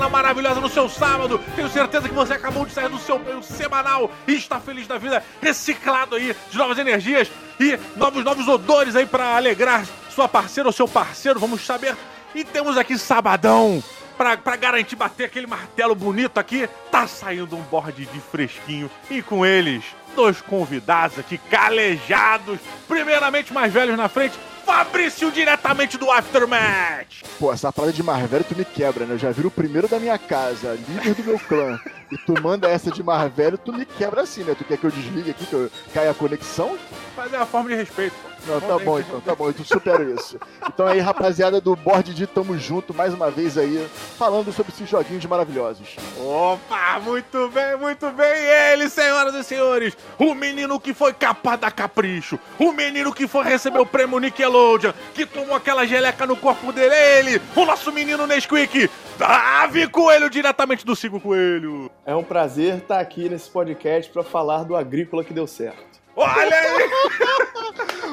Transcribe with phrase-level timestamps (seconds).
[0.00, 1.38] Semana maravilhosa no seu sábado.
[1.54, 4.96] Tenho certeza que você acabou de sair do seu banho semanal e está feliz da
[4.96, 7.30] vida, reciclado aí de novas energias
[7.60, 11.38] e novos novos odores aí para alegrar sua parceira ou seu parceiro.
[11.38, 11.94] Vamos saber.
[12.34, 13.84] E temos aqui sabadão
[14.16, 19.44] para garantir bater aquele martelo bonito aqui, tá saindo um borde de fresquinho e com
[19.44, 19.84] eles
[20.16, 22.58] dois convidados aqui calejados,
[22.88, 24.38] primeiramente mais velhos na frente,
[24.70, 27.22] Fabrício diretamente do Aftermatch.
[27.40, 29.14] Pô, essa parada de mais velho tu me quebra, né?
[29.14, 31.76] Eu já viro o primeiro da minha casa, líder do meu clã.
[32.08, 34.54] e tu manda essa de mais velho, tu me quebra assim, né?
[34.56, 36.78] Tu quer que eu desligue aqui, que eu caia a conexão?
[37.16, 38.29] Mas é a forma de respeito, pô.
[38.46, 40.38] Não, tá bom então, tá bom, eu supero isso.
[40.66, 44.88] Então aí, rapaziada do Board de Tamo Junto, mais uma vez aí, falando sobre esses
[44.88, 45.96] joguinhos maravilhosos.
[46.18, 48.32] Opa, muito bem, muito bem.
[48.72, 53.44] Ele, senhoras e senhores, o menino que foi capaz da capricho, o menino que foi
[53.44, 58.26] receber o prêmio Nickelodeon, que tomou aquela geleca no corpo dele, ele, o nosso menino
[58.26, 61.90] Nesquik, Davi Coelho, diretamente do Cinco Coelho.
[62.06, 65.99] É um prazer estar aqui nesse podcast para falar do agrícola que deu certo.
[66.20, 66.90] Olha aí!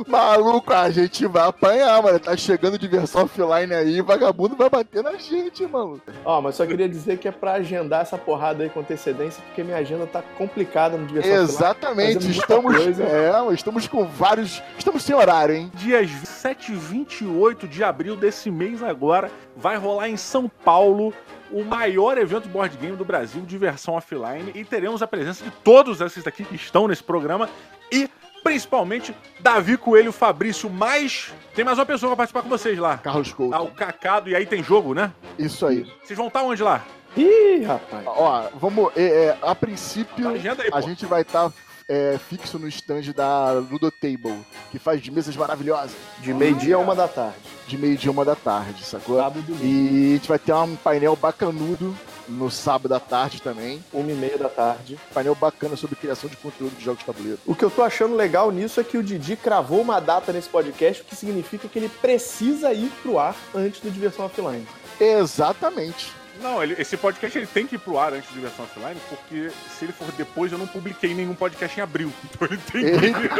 [0.07, 2.19] Maluco, a gente vai apanhar, mano.
[2.19, 6.01] Tá chegando diversão offline aí, vagabundo vai bater na gente, mano.
[6.23, 9.63] Ó, mas só queria dizer que é pra agendar essa porrada aí com antecedência, porque
[9.63, 12.39] minha agenda tá complicada no diversão Exatamente, offline.
[12.39, 14.61] estamos, é, estamos com vários.
[14.77, 15.71] Estamos sem horário, hein?
[15.75, 21.13] Dias 7 e 28 de abril desse mês agora, vai rolar em São Paulo
[21.51, 26.01] o maior evento board game do Brasil, diversão offline, e teremos a presença de todos
[26.01, 27.49] esses daqui que estão nesse programa
[27.91, 28.09] e
[28.43, 31.33] principalmente Davi Coelho Fabrício, mais.
[31.53, 32.97] Tem mais uma pessoa pra participar com vocês lá.
[32.97, 33.53] Carlos Couto.
[33.53, 35.11] Ah, o Cacado, e aí tem jogo, né?
[35.37, 35.85] Isso aí.
[36.03, 36.85] Vocês vão estar onde lá?
[37.15, 38.03] Ih, rapaz.
[38.05, 38.91] Ó, vamos.
[38.95, 40.41] É, é, a princípio, aí,
[40.71, 41.51] a gente vai estar.
[41.89, 45.95] É, fixo no stand da Ludo Table, que faz mesas maravilhosas.
[46.19, 47.37] De meio-dia a uma da tarde.
[47.65, 49.17] De meio-dia a uma da tarde, sacou?
[49.17, 51.95] Sábado e a gente vai ter um painel bacanudo
[52.27, 53.81] no sábado à tarde também.
[53.93, 54.99] Uma e meia da tarde.
[55.13, 57.39] Painel bacana sobre criação de conteúdo de jogos de tabuleiro.
[57.45, 60.49] O que eu tô achando legal nisso é que o Didi cravou uma data nesse
[60.49, 64.67] podcast, o que significa que ele precisa ir pro ar antes do Diversão Offline.
[64.99, 66.11] Exatamente.
[66.41, 69.51] Não, ele, esse podcast ele tem que ir pro ar antes de versão offline, porque
[69.77, 72.11] se ele for depois, eu não publiquei nenhum podcast em abril.
[72.23, 72.57] Então ele
[72.99, 73.31] tem que ir.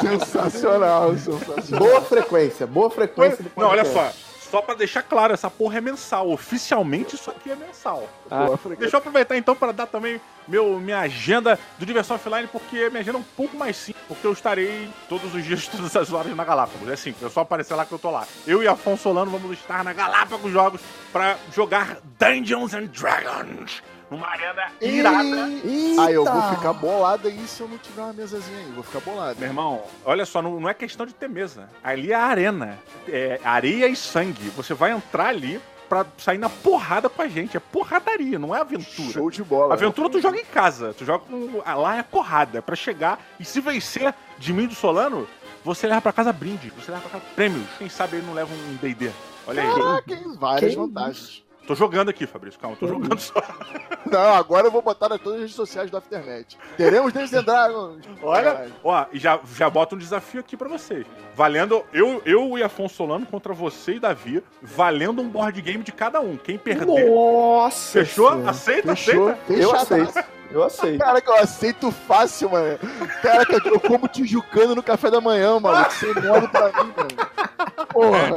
[0.00, 1.86] sensacional, sensacional.
[1.86, 3.44] Boa frequência, boa frequência.
[3.56, 4.12] Não, olha só
[4.52, 6.28] só para deixar claro, essa porra é mensal.
[6.30, 8.06] Oficialmente isso aqui é mensal.
[8.30, 8.48] Ah,
[8.78, 13.00] Deixa eu aproveitar então para dar também meu, minha agenda do Diversão Offline, porque minha
[13.00, 16.36] agenda é um pouco mais simples, porque eu estarei todos os dias, todas as horas
[16.36, 16.86] na Galápagos.
[16.86, 18.26] É simples, é só aparecer lá que eu tô lá.
[18.46, 24.28] Eu e Afonso Solano vamos estar na Galápagos Jogos para jogar Dungeons and Dragons numa
[24.28, 25.48] arena irada.
[25.64, 26.02] Eita.
[26.02, 28.70] Ah, eu vou ficar bolado aí se eu não tiver uma mesazinha aí.
[28.72, 29.38] Vou ficar bolado.
[29.40, 31.68] Meu irmão, olha só, não, não é questão de ter mesa.
[31.82, 32.78] Ali é a arena.
[33.08, 34.50] É areia e sangue.
[34.50, 37.56] Você vai entrar ali pra sair na porrada com a gente.
[37.56, 39.12] É porradaria, não é aventura.
[39.12, 39.74] Show de bola.
[39.74, 40.94] Aventura tu joga em casa.
[40.94, 41.62] Tu joga com.
[41.64, 42.58] Ah, lá é porrada.
[42.58, 45.26] É pra chegar e se vencer de mim do Solano,
[45.64, 46.70] você leva pra casa brinde.
[46.78, 47.66] Você leva pra casa prêmios.
[47.78, 49.10] Quem sabe ele não leva um DD.
[49.46, 49.72] Olha aí.
[49.72, 51.42] Caraca, várias vantagens.
[51.66, 53.34] Tô jogando aqui, Fabrício, calma, tô jogando só.
[54.10, 56.58] Não, agora eu vou botar nas todas as redes sociais do Afternet.
[56.76, 58.04] Teremos Dungeons and Dragons.
[58.22, 61.06] Olha, ó, e já, já bota um desafio aqui pra vocês.
[61.34, 65.92] Valendo, eu, eu e Afonso Solano contra você e Davi, valendo um board game de
[65.92, 66.36] cada um.
[66.36, 67.08] Quem perder.
[67.08, 68.00] Nossa!
[68.00, 68.28] Fechou?
[68.46, 68.94] Aceita?
[68.96, 69.28] Fechou?
[69.28, 69.52] Aceita?
[69.52, 70.24] Eu aceito.
[70.50, 70.98] Eu aceito.
[70.98, 72.78] Cara, que eu aceito fácil, mano.
[73.22, 75.90] Cara, que eu como tijucano no café da manhã, mano.
[75.92, 77.41] Sem mole pra mim, mano.
[77.90, 78.34] Porra.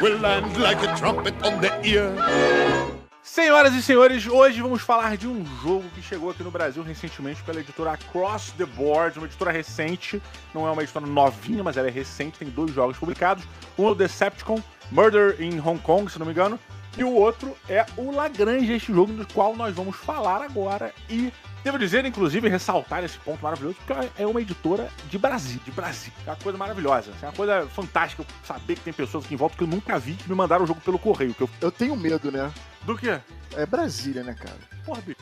[0.00, 2.12] Will land like a trumpet on the ear.
[3.22, 7.42] Senhoras e senhores, hoje vamos falar de um jogo que chegou aqui no Brasil recentemente
[7.44, 10.20] pela editora Across the Board, uma editora recente,
[10.52, 13.44] não é uma editora novinha, mas ela é recente, tem dois jogos publicados.
[13.78, 14.60] Um é o Decepticon,
[14.90, 16.58] Murder in Hong Kong, se não me engano,
[16.98, 20.92] e o outro é o Lagrange, este jogo do qual nós vamos falar agora.
[21.08, 21.32] E
[21.62, 26.12] devo dizer, inclusive, ressaltar esse ponto maravilhoso, porque é uma editora de Brasil, de Brasil.
[26.26, 27.12] É uma coisa maravilhosa.
[27.22, 30.14] É uma coisa fantástica saber que tem pessoas aqui em volta que eu nunca vi
[30.14, 31.34] que me mandaram o jogo pelo correio.
[31.34, 31.50] Que eu...
[31.60, 32.52] eu tenho medo, né?
[32.82, 33.20] Do quê?
[33.54, 34.58] É Brasília, né, cara?
[34.84, 35.20] Porra, bicho.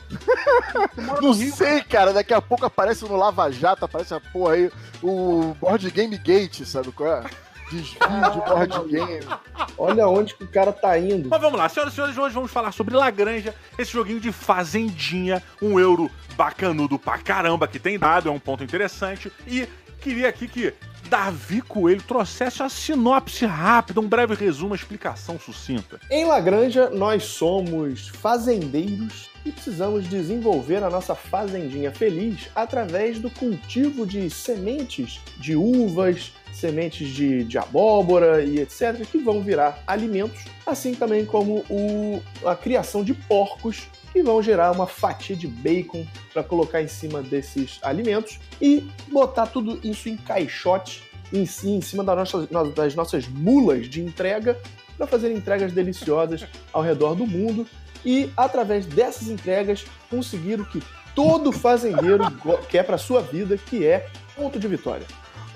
[1.21, 2.13] Não sei, cara.
[2.13, 4.71] Daqui a pouco aparece no Lava Jato, aparece a porra aí,
[5.01, 7.23] o Board Game Gate, sabe qual é?
[7.71, 9.25] desvio de board game.
[9.77, 11.29] Olha onde que o cara tá indo.
[11.29, 15.41] Mas vamos lá, senhoras e senhores, hoje vamos falar sobre Lagranja, esse joguinho de fazendinha,
[15.61, 19.31] um euro bacanudo pra caramba que tem dado, é um ponto interessante.
[19.47, 19.67] E
[19.99, 20.73] queria aqui que
[21.09, 25.99] Davi Coelho trouxesse a sinopse rápida, um breve resumo, uma explicação sucinta.
[26.09, 34.05] Em Lagranja, nós somos fazendeiros e precisamos desenvolver a nossa fazendinha feliz através do cultivo
[34.05, 40.93] de sementes de uvas, sementes de, de abóbora e etc., que vão virar alimentos, assim
[40.93, 46.43] também como o, a criação de porcos que vão gerar uma fatia de bacon para
[46.43, 52.15] colocar em cima desses alimentos e botar tudo isso em caixote em, em cima das
[52.15, 54.59] nossas, das nossas mulas de entrega
[54.97, 57.65] para fazer entregas deliciosas ao redor do mundo
[58.05, 60.81] e através dessas entregas conseguir o que
[61.15, 62.23] todo fazendeiro
[62.69, 65.05] quer para sua vida, que é ponto de vitória.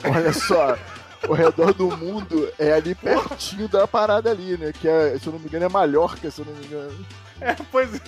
[0.03, 0.77] Olha só,
[1.27, 4.71] o redor do mundo é ali pertinho da parada ali, né?
[4.73, 7.05] Que é, se eu não me engano, é Mallorca, se eu não me engano.
[7.41, 7.99] É, pois é.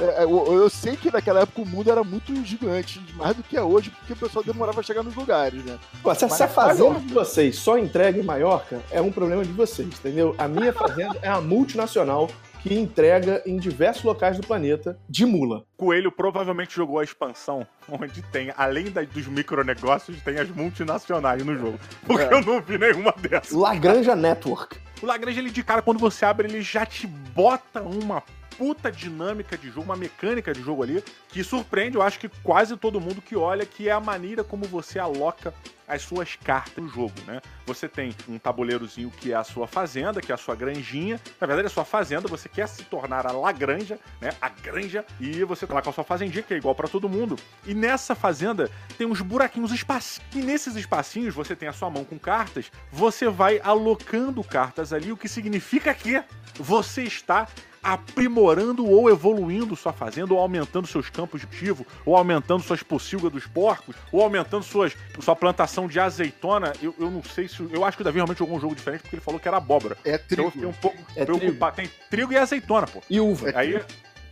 [0.00, 3.56] É, eu, eu, sei que naquela época o mundo era muito gigante, mais do que
[3.56, 5.78] é hoje, porque o pessoal demorava a chegar nos lugares, né?
[6.02, 9.52] Pô, se, se a fazenda de vocês só entrega em Maiorca, é um problema de
[9.52, 10.34] vocês, entendeu?
[10.36, 12.28] A minha fazenda é uma multinacional
[12.60, 15.64] que entrega em diversos locais do planeta de mula.
[15.76, 21.54] Coelho provavelmente jogou a expansão, onde tem, além da, dos micronegócios, tem as multinacionais no
[21.56, 21.78] jogo.
[22.06, 22.32] Porque é.
[22.32, 23.52] eu não vi nenhuma dessas.
[23.52, 24.83] Lagranja Network.
[25.02, 28.22] O Lagrange, ele de cara, quando você abre, ele já te bota uma
[28.56, 32.76] puta dinâmica de jogo, uma mecânica de jogo ali, que surpreende, eu acho que quase
[32.76, 35.52] todo mundo que olha, que é a maneira como você aloca
[35.86, 37.40] as suas cartas no jogo, né?
[37.66, 41.20] Você tem um tabuleirozinho que é a sua fazenda, que é a sua granjinha.
[41.40, 44.30] Na verdade, a sua fazenda, você quer se tornar a Lagranja, né?
[44.40, 47.08] A granja, e você tá lá com a sua fazendinha, que é igual para todo
[47.08, 47.36] mundo.
[47.66, 50.30] E nessa fazenda tem uns buraquinhos, espacinhos.
[50.34, 55.12] E nesses espacinhos você tem a sua mão com cartas, você vai alocando cartas ali,
[55.12, 56.22] o que significa que
[56.58, 57.46] você está
[57.84, 63.30] aprimorando ou evoluindo sua fazenda, ou aumentando seus campos de cultivo, ou aumentando suas pocilgas
[63.30, 66.72] dos porcos, ou aumentando suas, sua plantação de azeitona.
[66.82, 67.62] Eu, eu não sei se.
[67.70, 69.58] Eu acho que o Davi realmente jogou um jogo diferente porque ele falou que era
[69.58, 69.98] abóbora.
[70.04, 70.32] É trigo.
[70.32, 71.76] Então eu fiquei um pouco é preocupado.
[71.76, 71.90] Trigo.
[71.90, 73.02] Tem trigo e azeitona, pô.
[73.08, 73.50] E uva.
[73.50, 73.82] É Aí.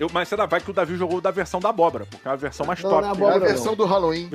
[0.00, 2.37] Eu, mas você vai que o Davi jogou da versão da abóbora, porque é a
[2.37, 3.02] versão mais não, top.
[3.02, 3.76] Não é, abóbora, é a versão não.
[3.76, 4.28] do Halloween.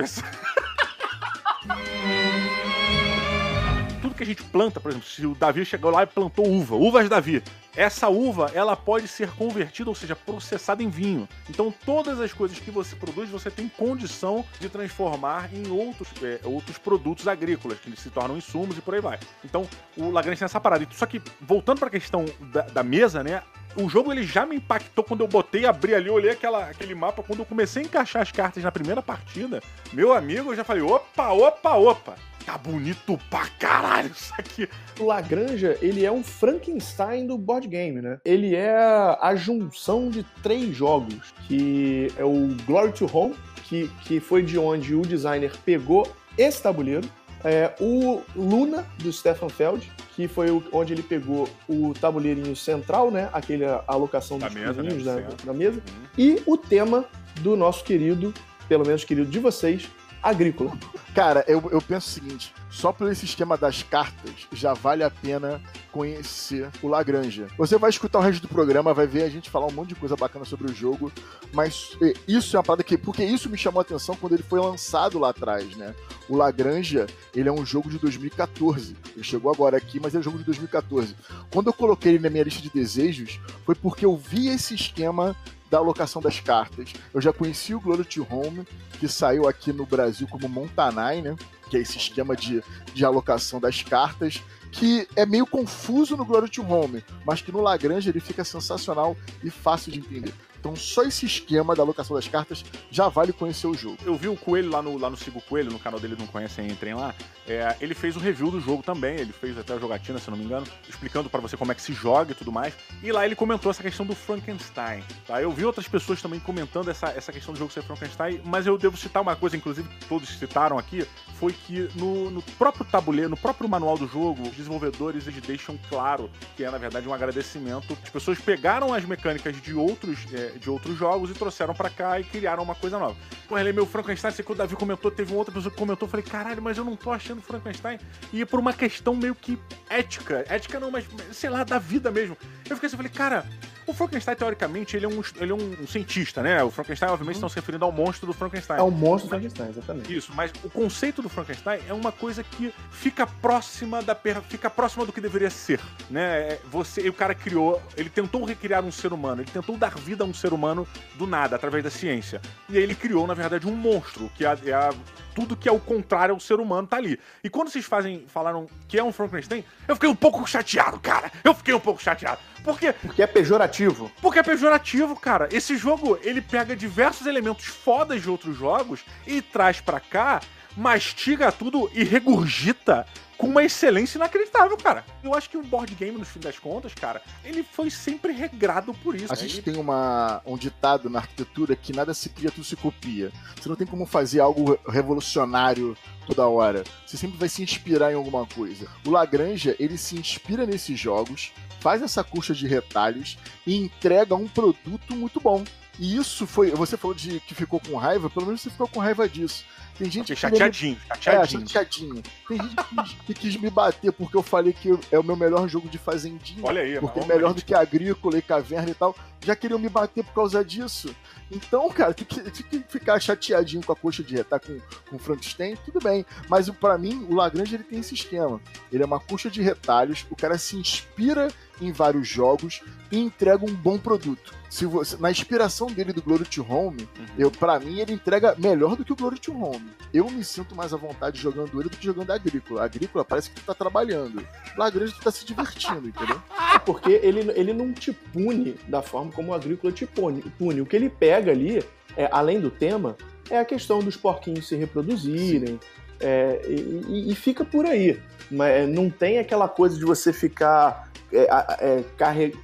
[4.00, 6.76] Tudo que a gente planta, por exemplo, se o Davi chegou lá e plantou uva,
[6.76, 7.42] uvas Davi,
[7.78, 11.28] essa uva, ela pode ser convertida, ou seja, processada em vinho.
[11.48, 16.40] Então, todas as coisas que você produz, você tem condição de transformar em outros, é,
[16.42, 19.20] outros produtos agrícolas, que se tornam insumos e por aí vai.
[19.44, 19.64] Então,
[19.96, 20.84] o Lagrange tem essa parada.
[20.90, 23.44] Só que, voltando para a questão da, da mesa, né?
[23.76, 27.22] o jogo ele já me impactou quando eu botei, abri ali, olhei aquela, aquele mapa.
[27.22, 30.82] Quando eu comecei a encaixar as cartas na primeira partida, meu amigo, eu já falei:
[30.82, 32.16] opa, opa, opa
[32.48, 34.66] tá bonito pra caralho isso aqui.
[34.98, 38.18] O Lagranja, ele é um Frankenstein do board game, né?
[38.24, 43.34] Ele é a junção de três jogos, que é o Glory to Home,
[43.64, 47.06] que, que foi de onde o designer pegou esse tabuleiro,
[47.44, 53.10] é, o Luna, do Stefan Feld, que foi o, onde ele pegou o tabuleirinho central,
[53.10, 53.28] né?
[53.30, 54.90] Aquele alocação dos mesa, né?
[54.90, 55.76] da, da, mesa.
[55.76, 56.06] Uhum.
[56.16, 57.04] E o tema
[57.40, 58.32] do nosso querido,
[58.66, 59.88] pelo menos querido de vocês,
[60.22, 60.76] agrícola.
[61.14, 65.60] Cara, eu, eu penso o seguinte: só pelo esquema das cartas, já vale a pena
[65.90, 67.48] conhecer o Lagranja.
[67.56, 69.94] Você vai escutar o resto do programa, vai ver a gente falar um monte de
[69.94, 71.10] coisa bacana sobre o jogo,
[71.52, 72.96] mas isso é uma parada que.
[72.96, 75.94] Porque isso me chamou a atenção quando ele foi lançado lá atrás, né?
[76.28, 78.96] O Lagranja, ele é um jogo de 2014.
[79.14, 81.16] Ele chegou agora aqui, mas é um jogo de 2014.
[81.50, 85.34] Quando eu coloquei ele na minha lista de desejos, foi porque eu vi esse esquema
[85.70, 86.92] da alocação das cartas.
[87.12, 88.66] Eu já conheci o Glory to Home,
[88.98, 91.36] que saiu aqui no Brasil como Montanai, né?
[91.70, 92.62] Que é esse esquema de,
[92.94, 97.60] de alocação das cartas, que é meio confuso no Glory to Home, mas que no
[97.60, 100.34] Lagrange ele fica sensacional e fácil de entender.
[100.58, 103.98] Então só esse esquema da alocação das cartas já vale conhecer o jogo.
[104.04, 106.66] Eu vi o Coelho lá no, lá no Sigo Coelho, no canal dele não conhecem,
[106.66, 107.14] entrem lá.
[107.46, 110.36] É, ele fez o review do jogo também, ele fez até a jogatina, se não
[110.36, 112.74] me engano, explicando para você como é que se joga e tudo mais.
[113.02, 115.02] E lá ele comentou essa questão do Frankenstein.
[115.26, 115.40] Tá?
[115.40, 118.76] Eu vi outras pessoas também comentando essa, essa questão do jogo ser Frankenstein, mas eu
[118.76, 121.06] devo citar uma coisa, inclusive todos citaram aqui,
[121.38, 125.78] foi que no, no próprio tabuleiro, no próprio manual do jogo, os desenvolvedores eles deixam
[125.88, 127.96] claro que é na verdade um agradecimento.
[128.02, 132.18] As pessoas pegaram as mecânicas de outros é, de outros jogos e trouxeram para cá
[132.20, 133.16] e criaram uma coisa nova.
[133.48, 135.78] Pô, ele é meu Frankenstein, sei que o Davi comentou, teve uma outra pessoa que
[135.78, 137.98] comentou, falei, caralho, mas eu não tô achando Frankenstein.
[138.32, 142.36] E por uma questão meio que ética, ética não, mas sei lá, da vida mesmo.
[142.68, 143.46] Eu fiquei assim, falei, cara,
[143.90, 146.62] o Frankenstein, teoricamente, ele é um, ele é um cientista, né?
[146.62, 147.38] O Frankenstein, obviamente, uhum.
[147.38, 148.78] estão se referindo ao monstro do Frankenstein.
[148.78, 150.16] É o monstro do Frankenstein, exatamente.
[150.16, 154.16] Isso, mas o conceito do Frankenstein é uma coisa que fica próxima da
[154.48, 155.80] fica próxima do que deveria ser,
[156.10, 156.38] né?
[156.38, 160.24] É, você, o cara criou, ele tentou recriar um ser humano, ele tentou dar vida
[160.24, 162.40] a um ser humano do nada, através da ciência.
[162.68, 164.90] E aí ele criou, na verdade, um monstro, que é, é a,
[165.38, 167.16] tudo que é o contrário ao ser humano tá ali.
[167.44, 171.30] E quando vocês fazem, falaram que é um Frankenstein, eu fiquei um pouco chateado, cara.
[171.44, 172.40] Eu fiquei um pouco chateado.
[172.64, 172.92] Por quê?
[172.92, 174.10] Porque é pejorativo.
[174.20, 175.48] Porque é pejorativo, cara.
[175.52, 180.40] Esse jogo, ele pega diversos elementos fodas de outros jogos e traz para cá
[180.76, 183.06] mastiga tudo e regurgita
[183.38, 185.04] com uma excelência inacreditável, cara.
[185.22, 188.92] Eu acho que o board game, no fim das contas, cara, ele foi sempre regrado
[188.92, 189.32] por isso.
[189.32, 189.42] A né?
[189.42, 193.30] gente tem uma, um ditado na arquitetura que nada se cria, tudo se copia.
[193.56, 195.96] Você não tem como fazer algo revolucionário
[196.26, 196.82] toda hora.
[197.06, 198.88] Você sempre vai se inspirar em alguma coisa.
[199.06, 204.48] O Lagrange, ele se inspira nesses jogos, faz essa coxa de retalhos e entrega um
[204.48, 205.62] produto muito bom.
[205.98, 206.70] E isso foi.
[206.70, 209.64] Você falou de que ficou com raiva, pelo menos você ficou com raiva disso.
[209.98, 210.40] Tem gente que.
[210.40, 211.00] Chateadinho, me...
[211.20, 211.62] chateadinho.
[211.62, 212.22] É, chateadinho.
[212.48, 215.34] Tem gente que quis, que quis, me bater porque eu falei que é o meu
[215.34, 216.60] melhor jogo de fazendinha.
[216.62, 219.14] Olha aí, Porque é melhor do que agrícola e caverna e tal.
[219.44, 221.14] Já queriam me bater por causa disso.
[221.50, 224.78] Então, cara, tem que, tem que ficar chateadinho com a coxa de retar com,
[225.08, 226.24] com Frankenstein, tudo bem.
[226.48, 228.60] Mas para mim, o Lagrange ele tem esse esquema.
[228.92, 231.48] Ele é uma coxa de retalhos, o cara se inspira
[231.80, 234.54] em vários jogos e entrega um bom produto.
[234.68, 237.26] Se você, na inspiração dele do Glory to Home, uhum.
[237.38, 239.87] eu para mim ele entrega melhor do que o Glory to Home.
[240.12, 242.82] Eu me sinto mais à vontade jogando ele do que jogando a Agrícola.
[242.82, 244.46] A Agrícola parece que tu tá trabalhando.
[244.76, 246.40] Lagrange tu tá se divertindo, entendeu?
[246.74, 250.42] É porque ele, ele não te pune da forma como o Agrícola te pune.
[250.58, 250.80] pune.
[250.80, 251.84] O que ele pega ali,
[252.16, 253.16] é, além do tema,
[253.50, 255.78] é a questão dos porquinhos se reproduzirem.
[256.20, 258.20] É, e, e, fica por aí.
[258.50, 261.46] Mas é, não tem aquela coisa de você ficar é,
[261.80, 262.04] é,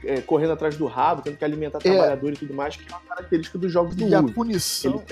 [0.05, 1.81] é, correndo atrás do rabo, tendo que alimentar é.
[1.83, 5.03] trabalhador e tudo mais, que é uma característica dos jogos do E a punição.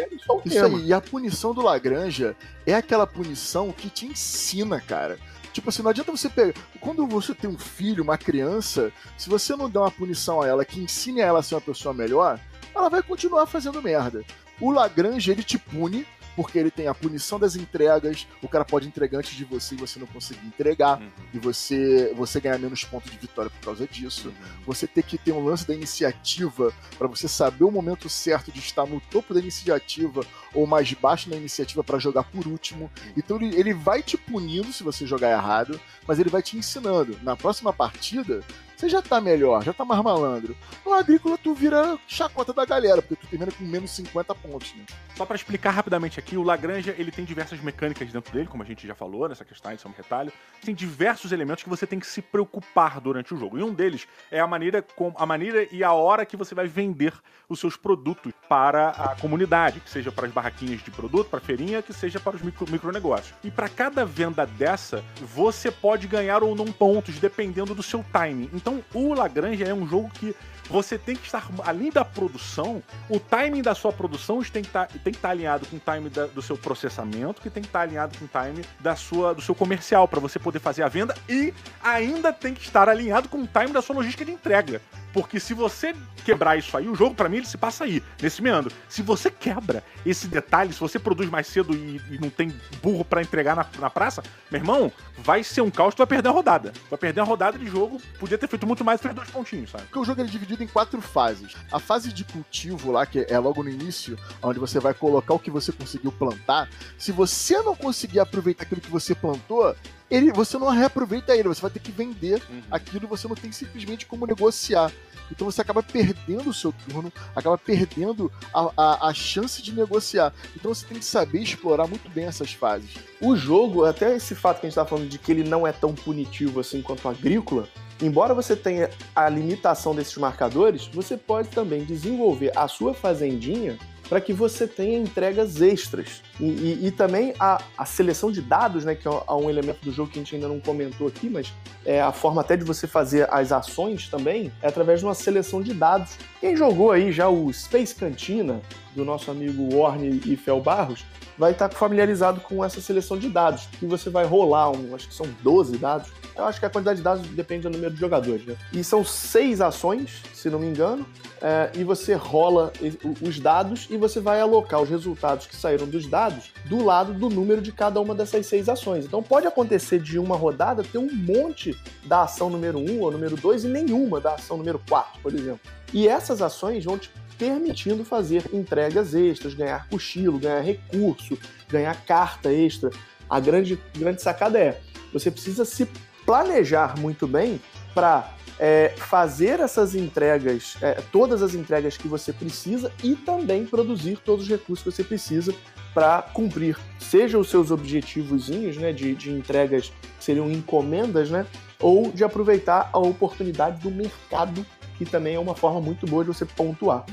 [0.45, 2.35] Isso aí, e a punição do Lagranja
[2.67, 5.19] é aquela punição que te ensina, cara.
[5.53, 6.55] Tipo assim, não adianta você pegar.
[6.81, 10.65] Quando você tem um filho, uma criança, se você não der uma punição a ela
[10.65, 12.41] que ensine a ela a ser uma pessoa melhor,
[12.75, 14.25] ela vai continuar fazendo merda.
[14.59, 18.87] O Lagrange, ele te pune porque ele tem a punição das entregas, o cara pode
[18.87, 21.11] entregar antes de você e você não conseguir entregar, uhum.
[21.33, 24.29] e você, você ganhar menos pontos de vitória por causa disso.
[24.29, 24.63] Uhum.
[24.67, 28.59] Você ter que ter um lance da iniciativa para você saber o momento certo de
[28.59, 30.25] estar no topo da iniciativa
[30.55, 32.85] ou mais baixo na iniciativa para jogar por último.
[32.85, 33.13] Uhum.
[33.17, 37.19] Então ele, ele vai te punindo se você jogar errado, mas ele vai te ensinando.
[37.23, 38.43] Na próxima partida,
[38.83, 40.57] você já tá melhor, já tá mais malandro.
[40.85, 44.85] No agrícola, tu vira chacota da galera, porque tu termina com menos 50 pontos, né?
[45.15, 48.67] Só para explicar rapidamente aqui, o Lagrange, ele tem diversas mecânicas dentro dele, como a
[48.67, 50.33] gente já falou nessa questão, isso é um retalho.
[50.65, 53.59] Tem diversos elementos que você tem que se preocupar durante o jogo.
[53.59, 56.67] E um deles é a maneira, com, a maneira e a hora que você vai
[56.67, 57.13] vender
[57.49, 61.43] os seus produtos para a comunidade, que seja para as barraquinhas de produto, para a
[61.43, 63.35] feirinha, que seja para os micro, micronegócios.
[63.45, 68.49] E para cada venda dessa, você pode ganhar ou não pontos, dependendo do seu time.
[68.53, 70.35] Então, então, o Lagrange é um jogo que
[70.69, 74.87] você tem que estar, além da produção, o timing da sua produção tem que estar,
[74.87, 77.69] tá, tem que estar alinhado com o time da, do seu processamento, que tem que
[77.69, 80.89] estar alinhado com o time da sua, do seu comercial, para você poder fazer a
[80.89, 81.53] venda, e
[81.83, 84.81] ainda tem que estar alinhado com o time da sua logística de entrega.
[85.13, 88.41] Porque se você quebrar isso aí, o jogo, para mim, ele se passa aí, nesse
[88.41, 88.73] meandro.
[88.89, 92.53] Se você quebra esse detalhe, se você produz mais cedo e, e não tem
[92.83, 96.29] burro para entregar na, na, praça, meu irmão, vai ser um caos, tu vai perder
[96.29, 96.73] a rodada.
[96.89, 99.85] Vai perder a rodada de jogo, podia ter feito muito mais fez dois pontinhos, sabe?
[99.85, 101.55] Porque o jogo é dividido em quatro fases.
[101.71, 105.39] A fase de cultivo lá, que é logo no início, onde você vai colocar o
[105.39, 106.69] que você conseguiu plantar.
[106.99, 109.75] Se você não conseguir aproveitar aquilo que você plantou,
[110.11, 112.63] ele, você não reaproveita ele, você vai ter que vender uhum.
[112.71, 114.93] aquilo, você não tem simplesmente como negociar.
[115.31, 120.35] Então você acaba perdendo o seu turno, acaba perdendo a, a, a, chance de negociar.
[120.55, 122.91] Então você tem que saber explorar muito bem essas fases.
[123.19, 125.73] O jogo, até esse fato que a gente está falando de que ele não é
[125.73, 127.67] tão punitivo assim quanto o agrícola,
[128.03, 133.79] embora você tenha a limitação desses marcadores, você pode também desenvolver a sua fazendinha
[134.13, 136.23] para que você tenha entregas extras.
[136.39, 139.91] E, e, e também a, a, seleção de dados, né, que é um elemento do
[139.91, 141.51] jogo que a gente ainda não comentou aqui, mas
[141.87, 145.63] é a forma até de você fazer as ações também é através de uma seleção
[145.63, 146.19] de dados.
[146.41, 148.61] Quem jogou aí já o Space Cantina,
[148.95, 151.05] do nosso amigo Warne e Fel Barros,
[151.37, 155.15] vai estar familiarizado com essa seleção de dados, que você vai rolar, um, acho que
[155.15, 156.11] são 12 dados.
[156.37, 158.45] Eu acho que a quantidade de dados depende do número de jogadores.
[158.47, 158.57] Né?
[158.73, 161.07] E são seis ações, se não me engano,
[161.41, 162.73] é, e você rola
[163.21, 167.29] os dados e você vai alocar os resultados que saíram dos dados do lado do
[167.29, 169.05] número de cada uma dessas seis ações.
[169.05, 173.11] Então pode acontecer de uma rodada ter um monte da ação número 1 um, ou
[173.11, 175.61] número 2 e nenhuma da ação número 4, por exemplo.
[175.93, 177.11] E essas ações vão te
[177.43, 181.37] permitindo fazer entregas extras, ganhar cochilo, ganhar recurso,
[181.69, 182.89] ganhar carta extra.
[183.29, 184.81] A grande, grande sacada é:
[185.13, 185.89] você precisa se
[186.25, 187.61] planejar muito bem
[187.93, 194.19] para é, fazer essas entregas, é, todas as entregas que você precisa e também produzir
[194.25, 195.53] todos os recursos que você precisa
[195.93, 201.45] para cumprir, seja os seus objetivos né, de, de entregas que seriam encomendas, né,
[201.81, 204.65] ou de aproveitar a oportunidade do mercado,
[204.97, 207.05] que também é uma forma muito boa de você pontuar.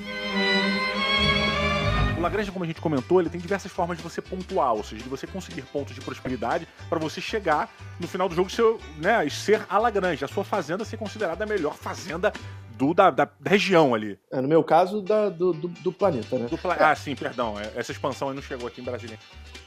[2.20, 5.02] O Lagrange, como a gente comentou, ele tem diversas formas de você pontuar, ou seja,
[5.02, 9.28] de você conseguir pontos de prosperidade para você chegar no final do jogo seu, né,
[9.30, 12.34] ser a Lagrange, a sua fazenda ser considerada a melhor fazenda
[12.72, 14.20] do, da, da, região ali.
[14.32, 16.48] É, no meu caso, da, do, do, do, planeta, né?
[16.48, 17.58] Do pla ah, sim, perdão.
[17.58, 19.18] É, essa expansão aí não chegou aqui em Brasília.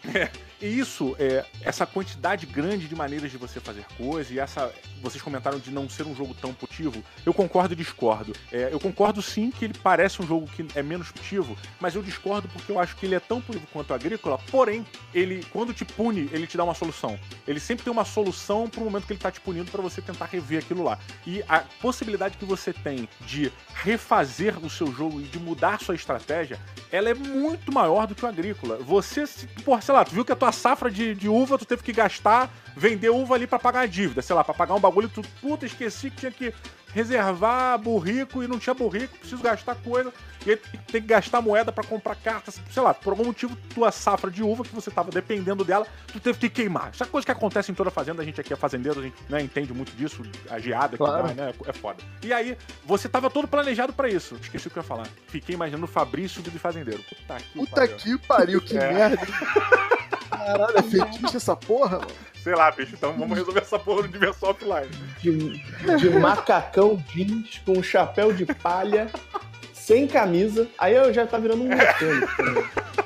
[0.05, 0.29] É,
[0.61, 4.73] e isso, é, essa quantidade grande de maneiras de você fazer coisas, e essa.
[5.01, 7.03] Vocês comentaram de não ser um jogo tão putivo.
[7.27, 8.33] Eu concordo e discordo.
[8.53, 12.03] É, eu concordo sim que ele parece um jogo que é menos putivo, mas eu
[12.03, 15.75] discordo porque eu acho que ele é tão putivo quanto o agrícola, porém, ele, quando
[15.75, 17.19] te pune, ele te dá uma solução.
[17.49, 20.27] Ele sempre tem uma solução pro momento que ele tá te punindo para você tentar
[20.27, 20.99] rever aquilo lá.
[21.27, 25.97] E a possibilidade que você tem de refazer o seu jogo e de mudar sua
[25.97, 26.61] estratégia,
[26.93, 28.77] ela é muito maior do que o agrícola.
[28.77, 29.25] Você,
[29.65, 31.93] porra, sei lá, tu viu que a tua safra de, de uva tu teve que
[31.93, 35.21] gastar, vender uva ali para pagar a dívida, sei lá, para pagar um bagulho, tu,
[35.39, 36.55] puta, esqueci que tinha que
[36.95, 40.13] reservar burrico e não tinha burrico, preciso gastar coisa,
[40.47, 43.91] e aí tem que gastar moeda para comprar cartas, sei lá, por algum motivo, tua
[43.91, 46.91] safra de uva que você tava dependendo dela, tu teve que queimar.
[46.91, 49.41] Essa coisa que acontece em toda fazenda, a gente aqui é fazendeiro, a gente né,
[49.43, 51.29] entende muito disso, a geada claro.
[51.29, 52.03] que dá, né, é foda.
[52.23, 54.37] E aí, você tava todo planejado para isso.
[54.41, 55.07] Esqueci o que eu ia falar.
[55.29, 57.03] Fiquei imaginando o Fabrício de fazendeiro.
[57.03, 57.97] Puta que Puta pariu.
[57.97, 58.93] que pariu, que é.
[58.93, 59.23] merda.
[60.45, 62.11] Caralho, é fetiche essa porra, mano.
[62.43, 64.91] Sei lá, bicho, então vamos resolver essa porra no Diversão Offline.
[65.21, 65.59] De,
[65.99, 69.09] de macacão jeans com um chapéu de palha,
[69.73, 70.69] sem camisa.
[70.77, 72.43] Aí eu já tá virando um mecânico.
[72.43, 73.02] Né?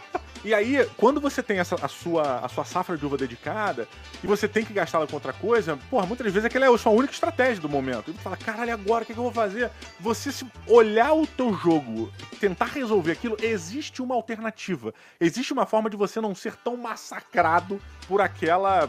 [0.47, 3.89] E aí, quando você tem essa, a, sua, a sua safra de uva dedicada
[4.23, 6.93] e você tem que gastá-la com outra coisa, porra, muitas vezes aquela é a sua
[6.93, 8.13] única estratégia do momento.
[8.13, 9.73] E tu fala, caralho, agora o que, que eu vou fazer?
[9.99, 14.95] Você se olhar o teu jogo, tentar resolver aquilo, existe uma alternativa.
[15.19, 18.87] Existe uma forma de você não ser tão massacrado por aquela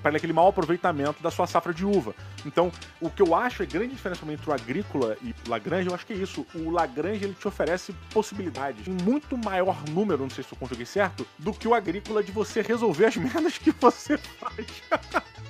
[0.00, 2.14] por aquele mau aproveitamento da sua safra de uva.
[2.44, 6.06] Então, o que eu acho é grande diferença entre o agrícola e Lagrange, eu acho
[6.06, 6.46] que é isso.
[6.54, 10.86] O Lagrange ele te oferece possibilidades em muito maior número, não sei se eu conjuguei
[10.86, 14.66] certo, do que o agrícola de você resolver as merdas que você faz.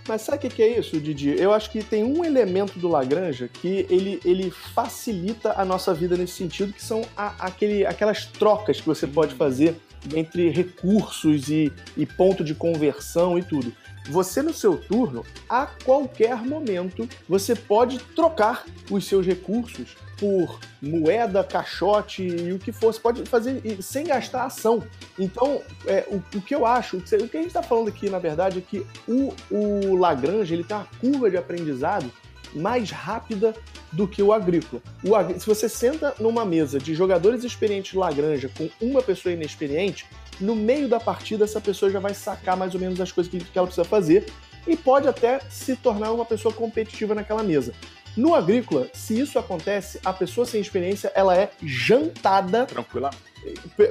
[0.09, 1.35] Mas sabe o que é isso, Didi?
[1.37, 6.17] Eu acho que tem um elemento do Lagrange que ele, ele facilita a nossa vida
[6.17, 9.75] nesse sentido, que são a, aquele, aquelas trocas que você pode fazer
[10.15, 13.73] entre recursos e, e ponto de conversão e tudo.
[14.09, 21.45] Você no seu turno, a qualquer momento, você pode trocar os seus recursos por moeda,
[21.45, 22.73] caixote e o que.
[22.73, 24.83] Você pode fazer sem gastar ação.
[25.19, 28.19] Então, é, o, o, que eu acho, o que a gente está falando aqui, na
[28.19, 32.11] verdade, é que o, o Lagrange ele tem uma curva de aprendizado
[32.55, 33.55] mais rápida
[33.93, 34.83] do que o agrícola.
[35.03, 40.07] O, se você senta numa mesa de jogadores experientes de com uma pessoa inexperiente,
[40.41, 43.59] no meio da partida essa pessoa já vai sacar mais ou menos as coisas que
[43.59, 44.27] ela precisa fazer
[44.67, 47.73] e pode até se tornar uma pessoa competitiva naquela mesa.
[48.17, 53.11] No agrícola, se isso acontece, a pessoa sem experiência ela é jantada Tranquila.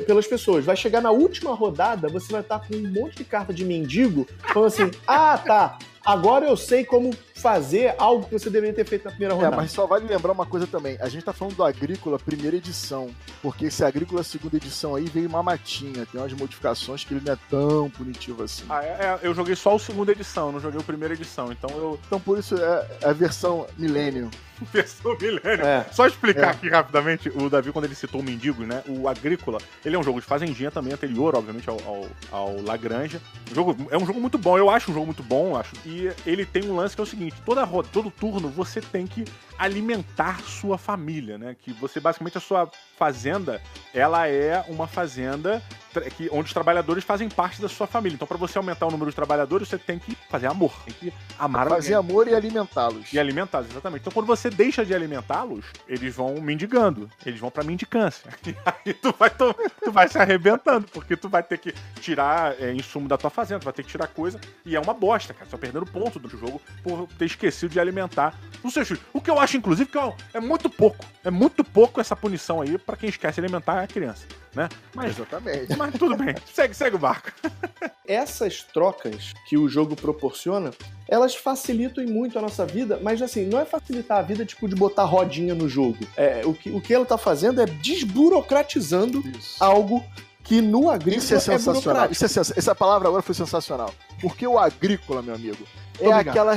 [0.08, 0.66] pelas pessoas.
[0.66, 4.28] Vai chegar na última rodada, você vai estar com um monte de carta de mendigo
[4.52, 9.04] falando assim: ah, tá, Agora eu sei como fazer algo que você deveria ter feito
[9.04, 9.56] na primeira é, rodada.
[9.56, 10.98] É, mas só vale lembrar uma coisa também.
[11.02, 13.10] A gente tá falando do Agrícola primeira edição.
[13.42, 16.06] Porque esse Agrícola segunda edição aí veio uma matinha.
[16.06, 18.64] Tem umas modificações que ele não é tão punitivo assim.
[18.70, 21.52] Ah, é, é, eu joguei só o segunda edição, não joguei a primeira edição.
[21.52, 22.00] Então eu.
[22.08, 24.30] Então por isso é, é a versão Millennium.
[24.72, 25.66] versão Millennium.
[25.66, 25.86] É.
[25.92, 26.52] Só explicar é.
[26.52, 28.84] aqui rapidamente, o Davi, quando ele citou o Mendigo, né?
[28.88, 33.20] O Agrícola, ele é um jogo de fazendinha também, anterior, obviamente, ao, ao, ao Lagrange.
[33.52, 35.76] O jogo, é um jogo muito bom, eu acho um jogo muito bom, acho.
[35.86, 39.26] E ele tem um lance que é o seguinte: toda todo turno você tem que
[39.58, 41.56] alimentar sua família, né?
[41.60, 43.62] Que você basicamente a sua fazenda,
[43.94, 45.62] ela é uma fazenda
[46.02, 48.16] que, onde os trabalhadores fazem parte da sua família.
[48.16, 51.14] Então, para você aumentar o número de trabalhadores, você tem que fazer amor, tem que
[51.38, 52.12] amar Fazer alguém.
[52.12, 53.12] amor e alimentá-los.
[53.14, 54.02] E alimentá-los, exatamente.
[54.02, 58.30] Então, quando você deixa de alimentá-los, eles vão mendigando, eles vão pra mendicância.
[58.46, 59.54] E aí tu vai, tu,
[59.84, 63.62] tu vai se arrebentando, porque tu vai ter que tirar é, insumo da tua fazenda,
[63.62, 65.46] tu vai ter que tirar coisa, e é uma bosta, cara.
[65.46, 69.04] Você tá perdendo ponto do jogo por ter esquecido de alimentar os seus filhos.
[69.12, 69.98] O que eu acho, inclusive, que
[70.34, 71.04] é muito pouco.
[71.24, 74.26] É muito pouco essa punição aí para quem esquece de alimentar a criança
[74.56, 74.70] né?
[74.94, 75.76] Mas, Exatamente.
[75.78, 77.32] Mas tudo bem, segue, segue o barco.
[78.08, 80.72] Essas trocas que o jogo proporciona,
[81.08, 84.76] elas facilitam muito a nossa vida, mas assim, não é facilitar a vida tipo de
[84.76, 85.98] botar rodinha no jogo.
[86.16, 89.56] É, o, que, o que ela tá fazendo é desburocratizando Isso.
[89.60, 90.04] algo
[90.44, 92.06] que no agrícola Isso é, é sensacional.
[92.06, 93.94] É Isso é Essa palavra agora foi sensacional.
[94.22, 95.66] Porque o agrícola, meu amigo,
[96.00, 96.54] é, aquela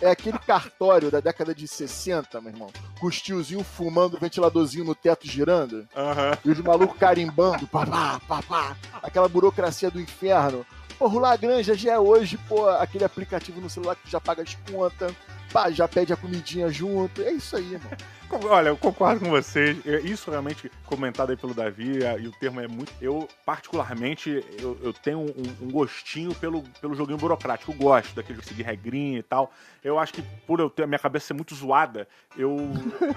[0.00, 2.70] é aquele cartório da década de 60, meu irmão.
[3.00, 5.86] Com os tiozinhos fumando, ventiladorzinho no teto girando.
[5.94, 6.38] Uhum.
[6.44, 8.76] E os malucos carimbando, papá, papá.
[9.02, 10.64] Aquela burocracia do inferno.
[10.98, 14.54] Porra, o Lagranja já é hoje, pô, aquele aplicativo no celular que já paga as
[14.70, 15.12] contas,
[15.52, 17.22] pá, já pede a comidinha junto.
[17.22, 17.96] É isso aí, mano.
[18.48, 19.76] Olha, eu concordo com vocês.
[19.86, 22.92] É, isso realmente comentado aí pelo Davi, e o termo é muito.
[23.00, 27.72] Eu, particularmente, eu, eu tenho um, um, gostinho pelo, pelo joguinho burocrático.
[27.72, 29.52] Eu gosto daquele de seguir regrinha e tal.
[29.84, 32.56] Eu acho que por eu ter a minha cabeça ser muito zoada, eu.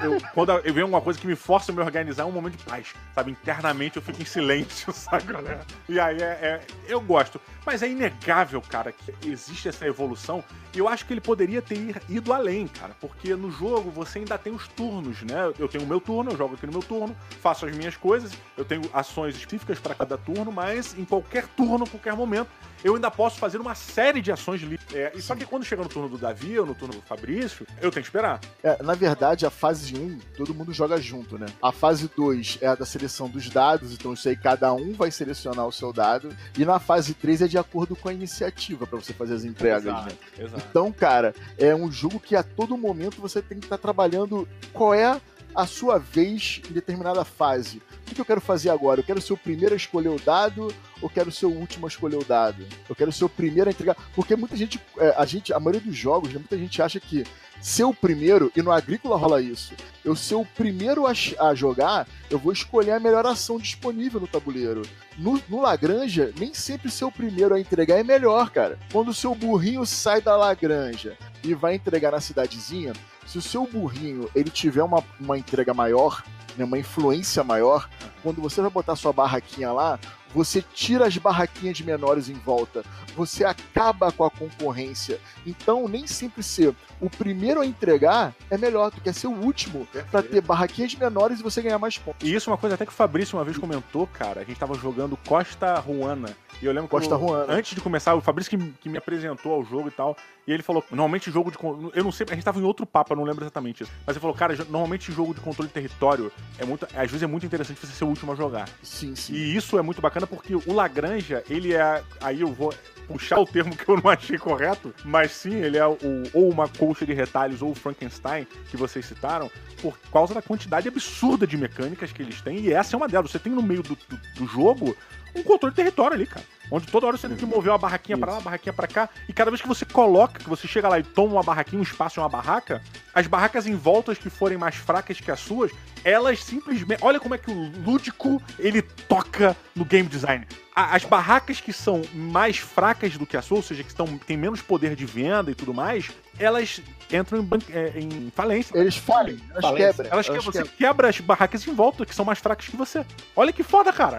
[0.04, 2.58] eu quando eu vejo alguma coisa que me força a me organizar, é um momento
[2.58, 2.93] de paz.
[3.13, 3.32] Sabe?
[3.32, 5.65] Internamente eu fico em silêncio, sabe, galera?
[5.88, 7.39] E aí é, é, eu gosto.
[7.65, 10.43] Mas é inegável, cara, que existe essa evolução.
[10.74, 12.95] E eu acho que ele poderia ter ido além, cara.
[12.99, 15.53] Porque no jogo você ainda tem os turnos, né?
[15.57, 18.31] Eu tenho o meu turno, eu jogo aqui no meu turno, faço as minhas coisas,
[18.57, 22.49] eu tenho ações específicas para cada turno, mas em qualquer turno, qualquer momento,
[22.86, 24.86] eu ainda posso fazer uma série de ações livres.
[24.93, 27.65] É, e só que quando chega no turno do Davi ou no turno do Fabrício,
[27.82, 28.39] eu tenho que esperar.
[28.62, 31.48] É, na verdade, a fase 1, todo mundo joga junto, né?
[31.60, 35.10] A fase 2 é a da seleção dos dados, então isso aí cada um vai
[35.10, 36.30] selecionar o seu dado.
[36.56, 39.86] E na fase 3 é de acordo com a iniciativa para você fazer as entregas,
[39.86, 40.17] exato, né?
[40.38, 40.63] Exato.
[40.69, 44.48] Então, cara, é um jogo que a todo momento você tem que estar tá trabalhando
[44.71, 45.19] qual é
[45.55, 47.81] a sua vez em determinada fase.
[48.11, 48.99] O que eu quero fazer agora?
[48.99, 51.89] Eu quero ser o primeiro a escolher o dado ou quero ser o último a
[51.89, 52.65] escolher o dado?
[52.87, 53.95] Eu quero ser o primeiro a entregar.
[54.13, 57.23] Porque muita gente, é, a gente, a maioria dos jogos, né, muita gente acha que
[57.61, 62.07] ser o primeiro, e no agrícola rola isso, eu ser o primeiro a, a jogar,
[62.29, 64.83] eu vou escolher a melhor ação disponível no tabuleiro.
[65.17, 68.77] No, no Lagranja, nem sempre ser o primeiro a entregar é melhor, cara.
[68.91, 72.93] Quando o seu burrinho sai da Lagranja e vai entregar na cidadezinha,
[73.25, 76.23] se o seu burrinho ele tiver uma, uma entrega maior,
[76.58, 77.89] né, uma influência maior,
[78.23, 79.99] quando você vai botar sua barraquinha lá,
[80.36, 82.84] você tira as barraquinhas menores em volta,
[83.15, 85.19] você acaba com a concorrência.
[85.45, 89.88] Então, nem sempre ser o primeiro a entregar é melhor, tu quer ser o último
[90.12, 92.27] para ter barraquinhas menores e você ganhar mais pontos.
[92.27, 94.41] E isso é uma coisa até que o Fabrício uma vez comentou, cara.
[94.41, 96.36] A gente tava jogando Costa Ruana.
[96.62, 97.53] E eu lembro que Costa Ruana.
[97.53, 100.17] antes de começar, o Fabrício que, que, me apresentou ao jogo e tal.
[100.47, 101.58] E ele falou: normalmente jogo de.
[101.97, 103.91] Eu não sei, a gente tava em outro papo, eu não lembro exatamente isso.
[104.05, 106.86] Mas ele falou: cara, normalmente jogo de controle de território é muito.
[106.86, 108.69] Às vezes é muito interessante você ser o último a jogar.
[108.84, 109.34] Sim, sim.
[109.34, 112.03] E isso é muito bacana porque o Lagranja, ele é.
[112.21, 112.73] Aí eu vou
[113.08, 115.97] puxar o termo que eu não achei correto, mas sim, ele é o,
[116.34, 119.49] ou uma colcha de retalhos ou o Frankenstein que vocês citaram,
[119.81, 123.31] por causa da quantidade absurda de mecânicas que eles têm, e essa é uma delas.
[123.31, 124.95] Você tem no meio do, do, do jogo
[125.36, 126.45] um controle de território ali, cara.
[126.71, 129.10] Onde toda hora você tem que mover uma barraquinha para lá, uma barraquinha para cá,
[129.30, 131.84] e cada vez que você coloca, que você chega lá e toma uma barraquinha, um
[131.84, 132.82] espaço em uma barraca,
[133.13, 135.71] as barracas em voltas que forem mais fracas que as suas,
[136.04, 137.04] elas simplesmente.
[137.04, 140.48] Olha como é que o lúdico ele toca no game design.
[140.76, 144.36] As barracas que são mais fracas do que a sua, ou seja, que estão, têm
[144.36, 148.78] menos poder de venda e tudo mais, elas entram em, é, em falência.
[148.78, 149.88] Eles falem, elas falência.
[149.88, 150.12] quebram.
[150.12, 150.65] Elas, elas quebram.
[150.65, 153.06] Você quebra as barracas em volta, que são mais fracas que você.
[153.36, 154.17] Olha que foda, cara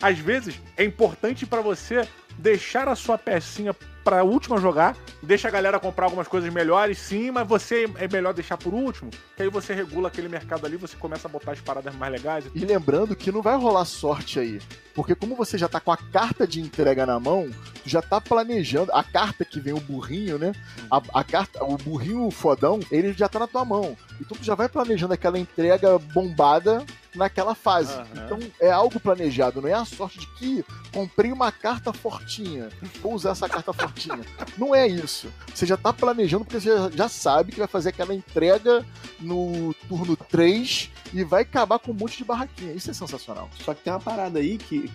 [0.00, 2.06] às vezes é importante para você
[2.38, 7.32] deixar a sua pecinha pra última jogar, deixa a galera comprar algumas coisas melhores, sim,
[7.32, 10.96] mas você é melhor deixar por último, que aí você regula aquele mercado ali, você
[10.96, 12.44] começa a botar as paradas mais legais.
[12.54, 14.60] E lembrando que não vai rolar sorte aí,
[14.94, 17.50] porque como você já tá com a carta de entrega na mão,
[17.82, 20.52] tu já tá planejando, a carta que vem o burrinho, né?
[20.88, 23.96] A, a carta, o burrinho fodão, ele já tá na tua mão.
[24.20, 27.94] Então tu já vai planejando aquela entrega bombada naquela fase.
[27.94, 28.04] Uhum.
[28.24, 32.68] Então é algo planejado, não é a sorte de que comprei uma carta fortinha,
[33.00, 34.20] vou usar essa carta fortinha.
[34.56, 35.28] não é isso.
[35.54, 38.84] Você já tá planejando porque você já sabe que vai fazer aquela entrega
[39.18, 42.72] no turno 3 e vai acabar com um monte de barraquinha.
[42.72, 43.48] Isso é sensacional.
[43.64, 44.90] Só que tem uma parada aí que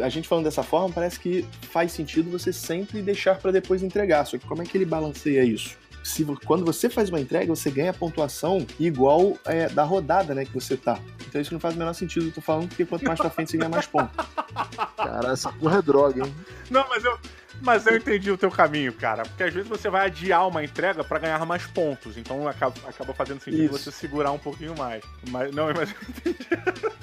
[0.00, 4.24] a gente falando dessa forma parece que faz sentido você sempre deixar para depois entregar.
[4.26, 5.76] Só que como é que ele balanceia isso?
[6.06, 10.54] Se, quando você faz uma entrega, você ganha pontuação igual é, da rodada, né, que
[10.54, 10.98] você tá.
[11.26, 13.50] Então isso não faz o menor sentido, eu tô falando, porque quanto mais pra frente
[13.50, 14.14] você ganha mais pontos.
[14.96, 16.34] Cara, essa porra é droga, hein?
[16.70, 17.18] Não, mas eu,
[17.60, 19.22] mas eu entendi o teu caminho, cara.
[19.22, 22.16] Porque às vezes você vai adiar uma entrega para ganhar mais pontos.
[22.16, 23.78] Então acaba, acaba fazendo sentido Isso.
[23.78, 25.02] você segurar um pouquinho mais.
[25.30, 26.48] Mas, não, mas eu entendi.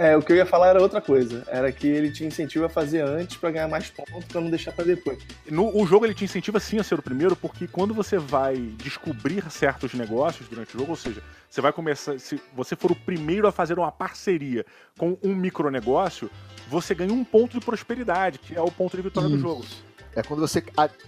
[0.00, 1.44] É, o que eu ia falar era outra coisa.
[1.46, 4.72] Era que ele te incentiva a fazer antes para ganhar mais pontos, para não deixar
[4.72, 5.18] para depois.
[5.50, 8.56] No, o jogo ele te incentiva sim a ser o primeiro, porque quando você vai
[8.78, 12.18] descobrir certos negócios durante o jogo, ou seja, você vai começar.
[12.18, 14.64] Se você for o primeiro a fazer uma parceria
[14.96, 16.30] com um micronegócio,
[16.66, 19.36] você ganha um ponto de prosperidade, que é o ponto de vitória Isso.
[19.36, 19.66] do jogo.
[20.14, 20.62] É quando você,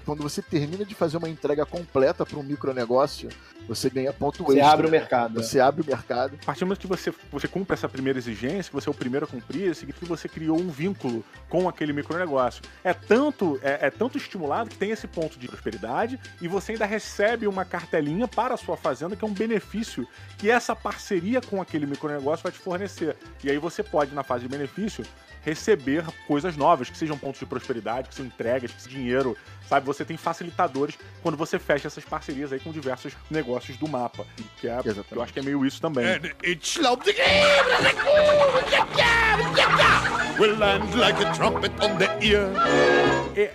[0.04, 3.28] quando você termina de fazer uma entrega completa para um micronegócio,
[3.66, 4.64] você ganha ponto você extra.
[4.64, 5.42] Você abre o mercado.
[5.42, 6.38] Você abre o mercado.
[6.40, 8.94] A partir do momento que você, você cumpre essa primeira exigência, que você é o
[8.94, 12.62] primeiro a cumprir, significa que você criou um vínculo com aquele micronegócio.
[12.84, 16.86] É tanto, é, é tanto estimulado que tem esse ponto de prosperidade e você ainda
[16.86, 20.06] recebe uma cartelinha para a sua fazenda, que é um benefício
[20.38, 23.16] que essa parceria com aquele micronegócio vai te fornecer.
[23.42, 25.04] E aí você pode, na fase de benefício,
[25.44, 29.37] receber coisas novas, que sejam pontos de prosperidade, que sejam entregas, que dinheiro
[29.72, 29.87] sabe?
[29.87, 34.26] Você tem facilitadores quando você fecha essas parcerias aí com diversos negócios do mapa.
[34.61, 34.78] Que é,
[35.11, 36.05] eu acho que é meio isso também.
[36.05, 36.20] É,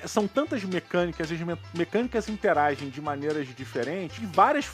[0.08, 4.17] são tantas mecânicas, as me mecânicas interagem de maneiras diferentes.
[4.21, 4.67] E várias,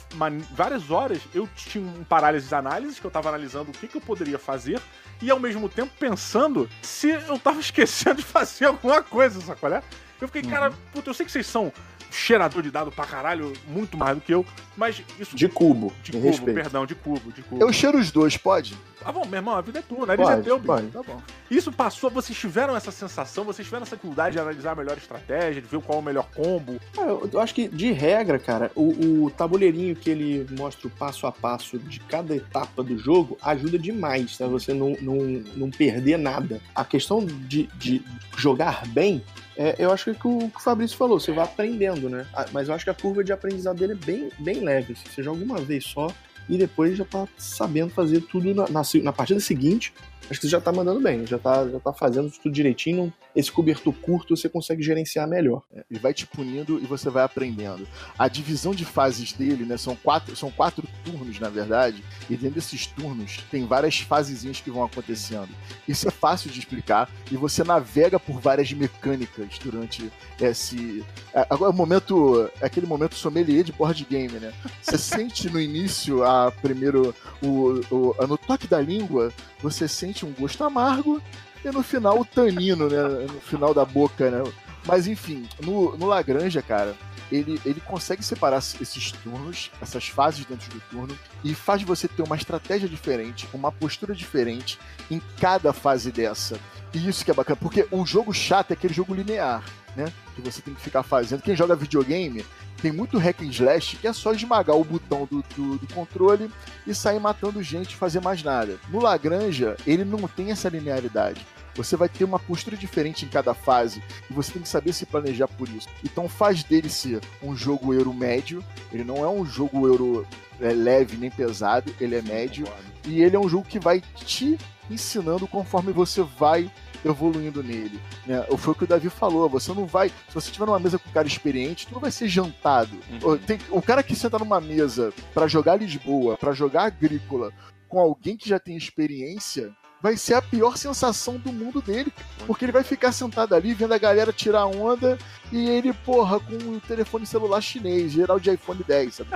[0.52, 3.98] várias horas eu tinha um parálises de análises, que eu tava analisando o que, que
[3.98, 4.80] eu poderia fazer,
[5.24, 9.82] e ao mesmo tempo pensando se eu tava esquecendo de fazer alguma coisa, sacolé?
[10.20, 10.76] Eu fiquei, cara, uhum.
[10.92, 11.72] puta, eu sei que vocês são
[12.12, 14.46] cheirador de dado pra caralho, muito mais do que eu,
[14.78, 15.36] mas isso.
[15.36, 15.92] De cubo.
[16.04, 16.54] De cubo, respeito.
[16.54, 17.62] perdão, de cubo, de cubo.
[17.62, 18.78] Eu cheiro os dois, pode?
[19.06, 20.88] Ah, bom, meu irmão, a vida é tua, nariz pode, é teu, pode.
[20.88, 21.22] Tá bom.
[21.50, 25.62] Isso passou, vocês tiveram essa sensação, vocês tiveram essa dificuldade de analisar a melhor estratégia,
[25.62, 26.80] de ver qual é o melhor combo?
[26.98, 30.92] Ah, eu, eu, acho que, de regra, cara, o, o tabuleirinho que ele mostra o
[30.92, 34.48] passo a passo de cada etapa do jogo ajuda demais, tá?
[34.48, 35.16] Você não, não,
[35.56, 36.62] não perder nada.
[36.74, 38.04] A questão de, de
[38.38, 39.24] jogar bem
[39.56, 42.26] é, eu acho que o que o Fabrício falou, você vai aprendendo, né?
[42.34, 44.94] Ah, mas eu acho que a curva de aprendizado dele é bem, bem leve.
[44.94, 46.08] Assim, você joga uma vez só
[46.50, 49.94] e depois já tá sabendo fazer tudo na, na, na partida seguinte
[50.30, 53.14] acho que você já tá mandando bem, já tá, já tá fazendo tudo direitinho.
[53.36, 55.64] Esse cobertor curto você consegue gerenciar melhor.
[55.74, 57.88] É, ele vai te punindo e você vai aprendendo.
[58.18, 59.78] A divisão de fases dele, né?
[59.78, 64.72] São quatro, são quatro turnos, na verdade, e dentro desses turnos tem várias fasezinhas que
[64.72, 65.50] vão acontecendo.
[65.88, 71.04] Isso é fácil de explicar e você navega por várias mecânicas durante esse.
[71.34, 72.50] É, agora, o momento.
[72.62, 74.54] É aquele momento sommelier de board game, né?
[74.82, 77.16] Você sente no início a primeiro.
[77.42, 81.22] O, o, no toque da língua, você sente um gosto amargo
[81.64, 83.02] e no final o tanino, né?
[83.32, 84.44] No final da boca, né?
[84.86, 86.94] Mas enfim, no, no Lagranja, cara,
[87.32, 92.22] ele, ele consegue separar esses turnos, essas fases dentro do turno, e faz você ter
[92.22, 94.78] uma estratégia diferente, uma postura diferente
[95.10, 96.60] em cada fase dessa.
[96.94, 99.64] E isso que é bacana, porque o jogo chato é aquele jogo linear,
[99.96, 100.12] né?
[100.36, 101.42] Que você tem que ficar fazendo.
[101.42, 102.46] Quem joga videogame
[102.82, 106.50] tem muito hack and slash que é só esmagar o botão do, do, do controle
[106.86, 108.78] e sair matando gente e fazer mais nada.
[108.90, 111.46] No Lagranja, ele não tem essa linearidade.
[111.76, 115.06] Você vai ter uma postura diferente em cada fase e você tem que saber se
[115.06, 115.88] planejar por isso.
[116.04, 118.64] Então faz dele ser um jogo euro médio.
[118.92, 120.28] Ele não é um jogo euro
[120.62, 122.68] é, leve nem pesado, ele é médio.
[123.06, 124.58] E ele é um jogo que vai te
[124.90, 126.72] ensinando conforme você vai
[127.04, 128.00] evoluindo nele.
[128.26, 128.46] Né?
[128.58, 130.10] Foi o que o Davi falou, você não vai.
[130.10, 132.98] Se você estiver numa mesa com um cara experiente, tu não vai ser jantado.
[133.22, 133.38] Uhum.
[133.38, 137.52] Tem, o cara que senta numa mesa para jogar Lisboa, para jogar agrícola,
[137.88, 142.12] com alguém que já tem experiência, vai ser a pior sensação do mundo dele.
[142.46, 145.18] Porque ele vai ficar sentado ali vendo a galera tirar onda
[145.52, 149.30] e ele, porra, com um telefone celular chinês, geral de iPhone 10, sabe?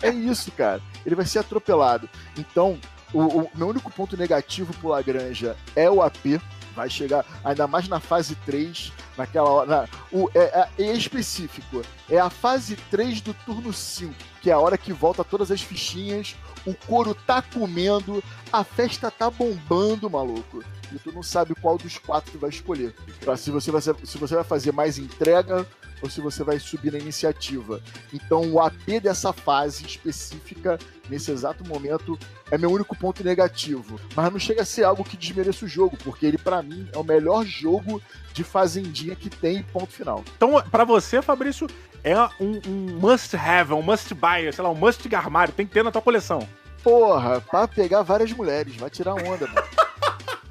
[0.00, 0.80] É isso, cara.
[1.04, 2.08] Ele vai ser atropelado.
[2.38, 2.78] Então,
[3.12, 6.40] o, o meu único ponto negativo pro Lagranja é o AP
[6.76, 9.66] vai chegar ainda mais na fase 3, naquela hora.
[9.66, 11.82] Na, o, é, é, é, específico.
[12.08, 15.62] É a fase 3 do turno 5, que é a hora que volta todas as
[15.62, 16.36] fichinhas,
[16.66, 20.62] o couro tá comendo, a festa tá bombando, maluco.
[20.92, 22.94] E tu não sabe qual dos quatro tu vai escolher.
[23.20, 25.66] Pra se você vai, se você vai fazer mais entrega
[26.02, 27.80] ou se você vai subir na iniciativa.
[28.12, 30.78] Então o AP dessa fase específica,
[31.08, 32.18] nesse exato momento,
[32.50, 33.98] é meu único ponto negativo.
[34.14, 36.98] Mas não chega a ser algo que desmereça o jogo, porque ele, para mim, é
[36.98, 38.00] o melhor jogo
[38.32, 40.24] de fazendinha que tem, ponto final.
[40.36, 41.66] Então, para você, Fabrício,
[42.04, 45.72] é um, um must have, um must buy, sei lá, um must armário, tem que
[45.72, 46.46] ter na tua coleção.
[46.82, 49.66] Porra, pra pegar várias mulheres, vai tirar onda, mano.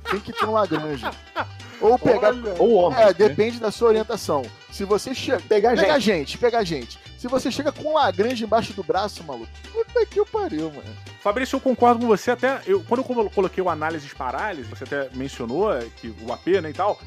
[0.10, 1.06] tem que ter um Lagrange.
[1.82, 2.30] Ou pegar.
[2.30, 3.00] Olha, ou homem.
[3.00, 3.14] É, né?
[3.14, 4.44] depende da sua orientação.
[4.72, 5.40] Se você chega.
[5.42, 6.18] Pegar, pegar gente.
[6.18, 7.00] gente, pegar gente.
[7.18, 10.96] Se você chega com Lagrange embaixo do braço, maluco, puta que o pariu, mano.
[11.22, 12.62] Fabrício, eu concordo com você até.
[12.68, 16.74] Eu, quando eu coloquei o análises parálise, você até mencionou que o AP, né, e
[16.74, 17.00] tal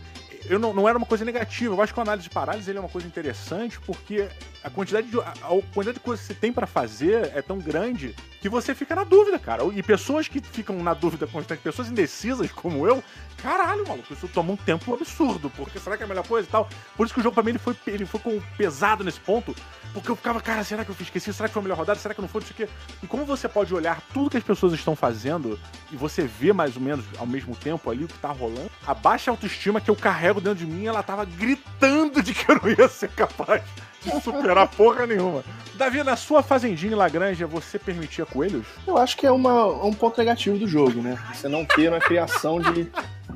[0.47, 1.75] eu não, não era uma coisa negativa.
[1.75, 4.29] Eu acho que o análise de parálise é uma coisa interessante porque
[4.63, 7.59] a quantidade de, a, a quantidade de coisas que você tem para fazer é tão
[7.59, 9.65] grande que você fica na dúvida, cara.
[9.75, 13.03] E pessoas que ficam na dúvida constante, pessoas indecisas como eu,
[13.43, 16.51] caralho, maluco, isso toma um tempo absurdo, porque será que é a melhor coisa e
[16.51, 16.69] tal?
[16.97, 18.21] Por isso que o jogo pra mim ele foi, ele foi
[18.57, 19.55] pesado nesse ponto,
[19.93, 21.33] porque eu ficava, cara, será que eu esqueci?
[21.33, 21.99] Será que foi a melhor rodada?
[21.99, 22.41] Será que não foi?
[22.41, 22.73] Não sei o quê.
[23.03, 25.59] E como você pode olhar tudo que as pessoas estão fazendo
[25.91, 28.95] e você vê mais ou menos ao mesmo tempo ali o que tá rolando, a
[28.95, 32.71] baixa autoestima que eu carrego dentro de mim, ela tava gritando de que eu não
[32.71, 33.63] ia ser capaz
[34.03, 35.45] de superar porra nenhuma.
[35.75, 38.67] Davi, na sua fazendinha em Lagranja, você permitia coelhos?
[38.87, 41.19] Eu acho que é uma, um ponto negativo do jogo, né?
[41.35, 42.91] Você não ter uma criação de,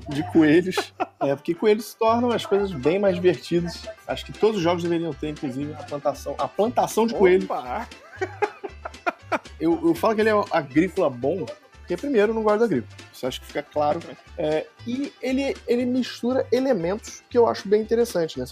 [0.08, 0.92] de coelhos.
[1.20, 3.88] É, porque coelhos se tornam as coisas bem mais divertidas.
[4.06, 7.48] Acho que todos os jogos deveriam ter, inclusive, a plantação, a plantação de coelhos.
[9.58, 11.46] Eu, eu falo que ele é agrícola bom
[11.82, 12.96] Porque, primeiro, não do agrícola.
[13.12, 14.00] Isso acho que fica claro.
[14.38, 18.38] É, e ele, ele mistura elementos que eu acho bem interessante.
[18.38, 18.44] Né?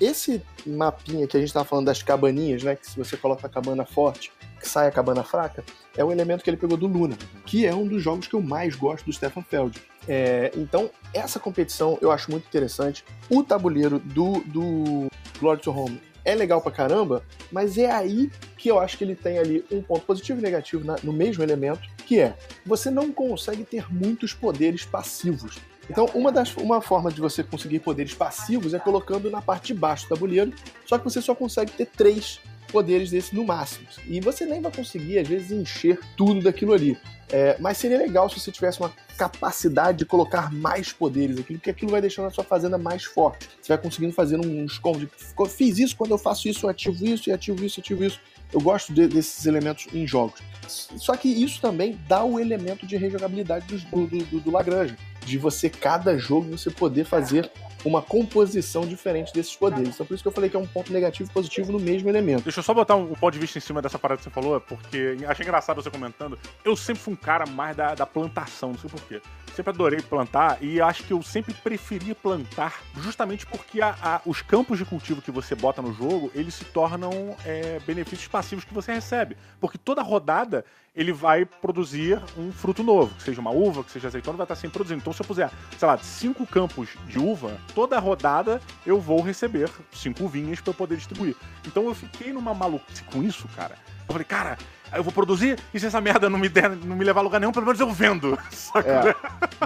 [0.00, 2.76] Esse mapinha que a gente estava falando das cabaninhas, né?
[2.76, 5.64] Que se você coloca a cabana forte, que sai a cabana fraca,
[5.96, 8.40] é um elemento que ele pegou do Luna, que é um dos jogos que eu
[8.40, 9.82] mais gosto do Stefan Feld.
[10.06, 13.04] É, então, essa competição eu acho muito interessante.
[13.28, 15.08] O tabuleiro do, do
[15.40, 19.14] Glory to Home é legal pra caramba, mas é aí que eu acho que ele
[19.14, 23.12] tem ali um ponto positivo e negativo na, no mesmo elemento, que é você não
[23.12, 25.58] consegue ter muitos poderes passivos.
[25.90, 29.74] Então, uma, das, uma forma de você conseguir poderes passivos é colocando na parte de
[29.74, 30.52] baixo do tabuleiro,
[30.86, 32.40] só que você só consegue ter três
[32.72, 33.86] poderes desse no máximo.
[34.06, 36.96] E você nem vai conseguir, às vezes, encher tudo daquilo ali.
[37.30, 41.70] É, mas seria legal se você tivesse uma capacidade de colocar mais poderes aquilo, porque
[41.70, 43.48] aquilo vai deixando a sua fazenda mais forte.
[43.60, 45.08] Você vai conseguindo fazer uns combos
[45.48, 48.20] fiz isso, quando eu faço isso, eu ativo isso, e ativo isso, ativo isso.
[48.52, 50.40] Eu gosto de, desses elementos em jogos.
[50.68, 54.96] Só que isso também dá o elemento de rejogabilidade do, do, do, do Lagrange.
[55.24, 57.50] De você, cada jogo, você poder fazer
[57.84, 59.94] uma composição diferente desses poderes.
[59.94, 62.08] Então por isso que eu falei que é um ponto negativo e positivo no mesmo
[62.08, 62.44] elemento.
[62.44, 64.60] Deixa eu só botar um, ponto de vista em cima dessa parada que você falou,
[64.60, 66.38] porque achei engraçado você comentando.
[66.64, 69.20] Eu sempre fui um cara mais da, da plantação, não sei porquê.
[69.54, 74.40] Sempre adorei plantar e acho que eu sempre preferia plantar justamente porque a, a, os
[74.40, 78.72] campos de cultivo que você bota no jogo, eles se tornam é, benefícios passivos que
[78.72, 79.36] você recebe.
[79.60, 84.08] Porque toda rodada ele vai produzir um fruto novo, que seja uma uva, que seja
[84.08, 85.00] azeitona, vai estar sempre produzindo.
[85.00, 89.70] Então, se eu puser, sei lá, cinco campos de uva, toda rodada eu vou receber
[89.92, 91.36] cinco vinhas para poder distribuir.
[91.66, 93.76] Então, eu fiquei numa maluquice com isso, cara.
[94.08, 94.56] Eu falei, cara,
[94.92, 97.38] eu vou produzir e se essa merda não me, der, não me levar a lugar
[97.38, 98.38] nenhum, pelo menos eu vendo.
[98.78, 99.14] É,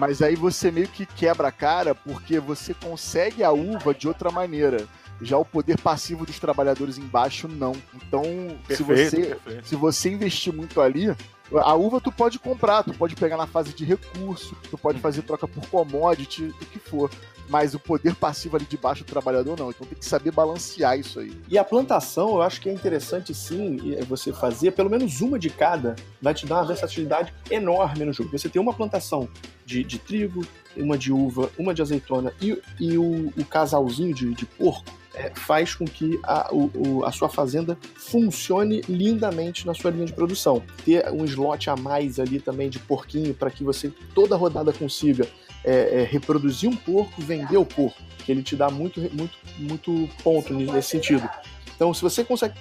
[0.01, 4.31] mas aí você meio que quebra a cara porque você consegue a uva de outra
[4.31, 4.87] maneira.
[5.23, 7.73] Já o poder passivo dos trabalhadores embaixo, não.
[7.95, 8.23] Então,
[8.67, 11.15] perfeito, se, você, se você investir muito ali,
[11.61, 15.23] a uva tu pode comprar, tu pode pegar na fase de recurso, tu pode fazer
[15.23, 17.11] troca por commodity, o que for.
[17.49, 19.71] Mas o poder passivo ali de baixo do trabalhador não.
[19.71, 21.37] Então tem que saber balancear isso aí.
[21.49, 25.39] E a plantação, eu acho que é interessante sim é você fazer, pelo menos uma
[25.39, 28.31] de cada, vai te dar uma versatilidade enorme no jogo.
[28.31, 29.29] Você tem uma plantação
[29.67, 34.33] de, de trigo, uma de uva, uma de azeitona e, e o, o casalzinho de,
[34.35, 39.91] de porco é, faz com que a, o, a sua fazenda funcione lindamente na sua
[39.91, 40.63] linha de produção.
[40.85, 45.27] Ter um slot a mais ali também de porquinho para que você toda rodada consiga
[45.65, 50.09] é, é, reproduzir um porco, vender o porco, que ele te dá muito, muito, muito
[50.23, 51.29] ponto nesse sentido.
[51.75, 52.55] Então, se você consegue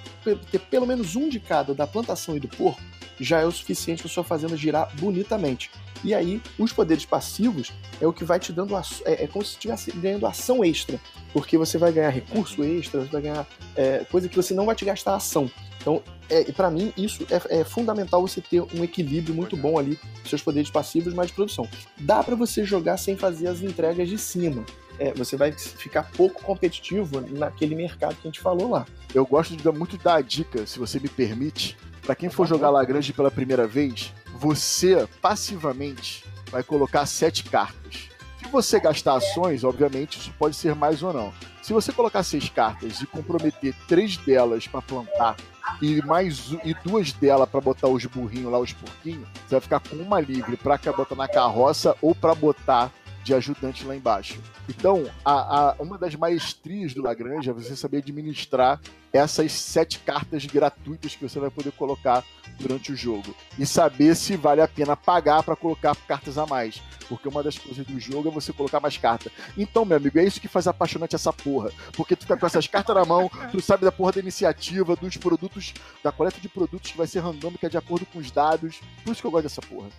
[0.52, 2.82] ter pelo menos um de cada da plantação e do porco,
[3.22, 5.70] já é o suficiente para sua fazenda girar bonitamente.
[6.04, 8.76] E aí, os poderes passivos é o que vai te dando.
[9.06, 11.00] É, é como se estivesse ganhando ação extra.
[11.32, 14.76] Porque você vai ganhar recurso extra, você vai ganhar é, coisa que você não vai
[14.76, 15.50] te gastar ação.
[15.80, 20.00] Então, é, para mim, isso é, é, fundamental você ter um equilíbrio muito bom ali,
[20.26, 21.68] seus poderes passivos mais de produção.
[22.00, 24.66] Dá para você jogar sem fazer as entregas de cima.
[25.00, 28.86] É, você vai ficar pouco competitivo naquele mercado que a gente falou lá.
[29.14, 32.70] Eu gosto de dar muito dar dica, se você me permite, para quem for jogar
[32.70, 38.10] Lagrange pela primeira vez, você passivamente vai colocar sete cartas.
[38.40, 41.32] Se você gastar ações, obviamente isso pode ser mais ou não.
[41.62, 45.38] Se você colocar seis cartas e comprometer três delas para plantar
[45.80, 49.80] e mais e duas delas para botar os burrinhos lá, os porquinhos, você vai ficar
[49.80, 52.92] com uma livre para botar na carroça ou para botar
[53.32, 54.40] de ajudante lá embaixo.
[54.68, 58.80] Então, a, a, uma das maestrias do Lagrange é você saber administrar
[59.14, 62.24] essas sete cartas gratuitas que você vai poder colocar
[62.60, 66.82] durante o jogo e saber se vale a pena pagar para colocar cartas a mais,
[67.08, 69.32] porque uma das coisas do jogo é você colocar mais cartas.
[69.58, 72.68] Então, meu amigo, é isso que faz apaixonante essa porra, porque tu fica com essas
[72.68, 76.92] cartas na mão, tu sabe da porra da iniciativa, dos produtos, da coleta de produtos
[76.92, 78.80] que vai ser randômica de acordo com os dados.
[79.04, 79.90] Por isso que eu gosto dessa porra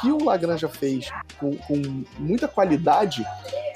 [0.00, 3.24] que o Lagrange fez com, com muita qualidade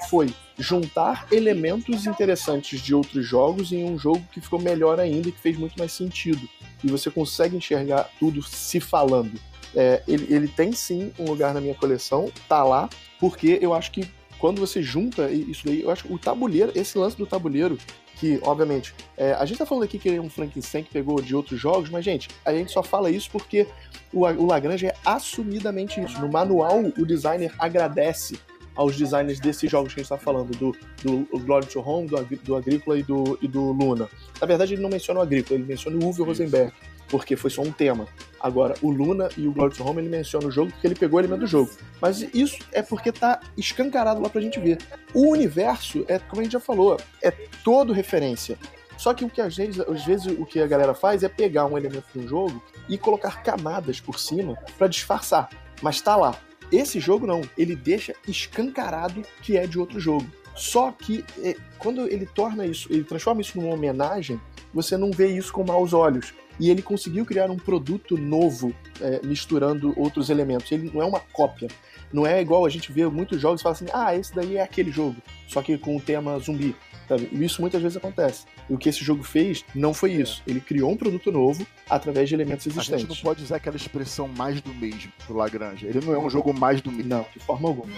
[0.09, 5.31] foi juntar elementos interessantes de outros jogos em um jogo que ficou melhor ainda e
[5.31, 6.47] que fez muito mais sentido.
[6.83, 9.39] E você consegue enxergar tudo se falando.
[9.75, 13.91] É, ele, ele tem sim um lugar na minha coleção, tá lá, porque eu acho
[13.91, 14.07] que
[14.39, 17.77] quando você junta isso daí, eu acho que o tabuleiro, esse lance do tabuleiro,
[18.15, 21.35] que, obviamente, é, a gente tá falando aqui que é um Frankenstein que pegou de
[21.35, 23.67] outros jogos, mas, gente, a gente só fala isso porque
[24.13, 26.19] o, o Lagrange é assumidamente isso.
[26.19, 28.39] No manual, o designer agradece
[28.75, 32.17] aos designers desses jogos que a gente está falando, do, do Glory to Home, do,
[32.43, 34.09] do Agrícola e do, e do Luna.
[34.39, 36.73] Na verdade, ele não menciona o Agrícola, ele menciona o Uwe Rosenberg
[37.17, 38.07] porque foi só um tema.
[38.41, 41.21] Agora, o Luna e o Glory Home, ele menciona o jogo porque ele pegou o
[41.21, 41.71] elemento do jogo.
[42.01, 44.79] Mas isso é porque tá escancarado lá pra gente ver.
[45.13, 47.31] O universo, é como a gente já falou, é
[47.63, 48.57] todo referência.
[48.97, 51.65] Só que o que às vezes, às vezes o que a galera faz é pegar
[51.65, 55.49] um elemento de um jogo e colocar camadas por cima para disfarçar.
[55.81, 56.37] Mas tá lá.
[56.69, 60.27] Esse jogo não, ele deixa escancarado que é de outro jogo.
[60.53, 64.39] Só que é, quando ele torna isso, ele transforma isso numa homenagem,
[64.73, 66.33] você não vê isso com maus olhos.
[66.59, 70.71] E ele conseguiu criar um produto novo, é, misturando outros elementos.
[70.71, 71.67] Ele não é uma cópia.
[72.13, 74.61] Não é igual a gente vê muitos jogos e fala assim: ah, esse daí é
[74.61, 76.75] aquele jogo, só que com o tema zumbi.
[77.07, 77.29] Sabe?
[77.31, 78.45] E isso muitas vezes acontece.
[78.69, 80.41] E o que esse jogo fez não foi isso.
[80.47, 82.93] Ele criou um produto novo através de elementos existentes.
[82.93, 85.85] A gente não pode usar aquela expressão mais do mesmo do Lagrange.
[85.85, 87.09] Ele não é um jogo mais do mesmo.
[87.09, 87.93] Não, de forma alguma.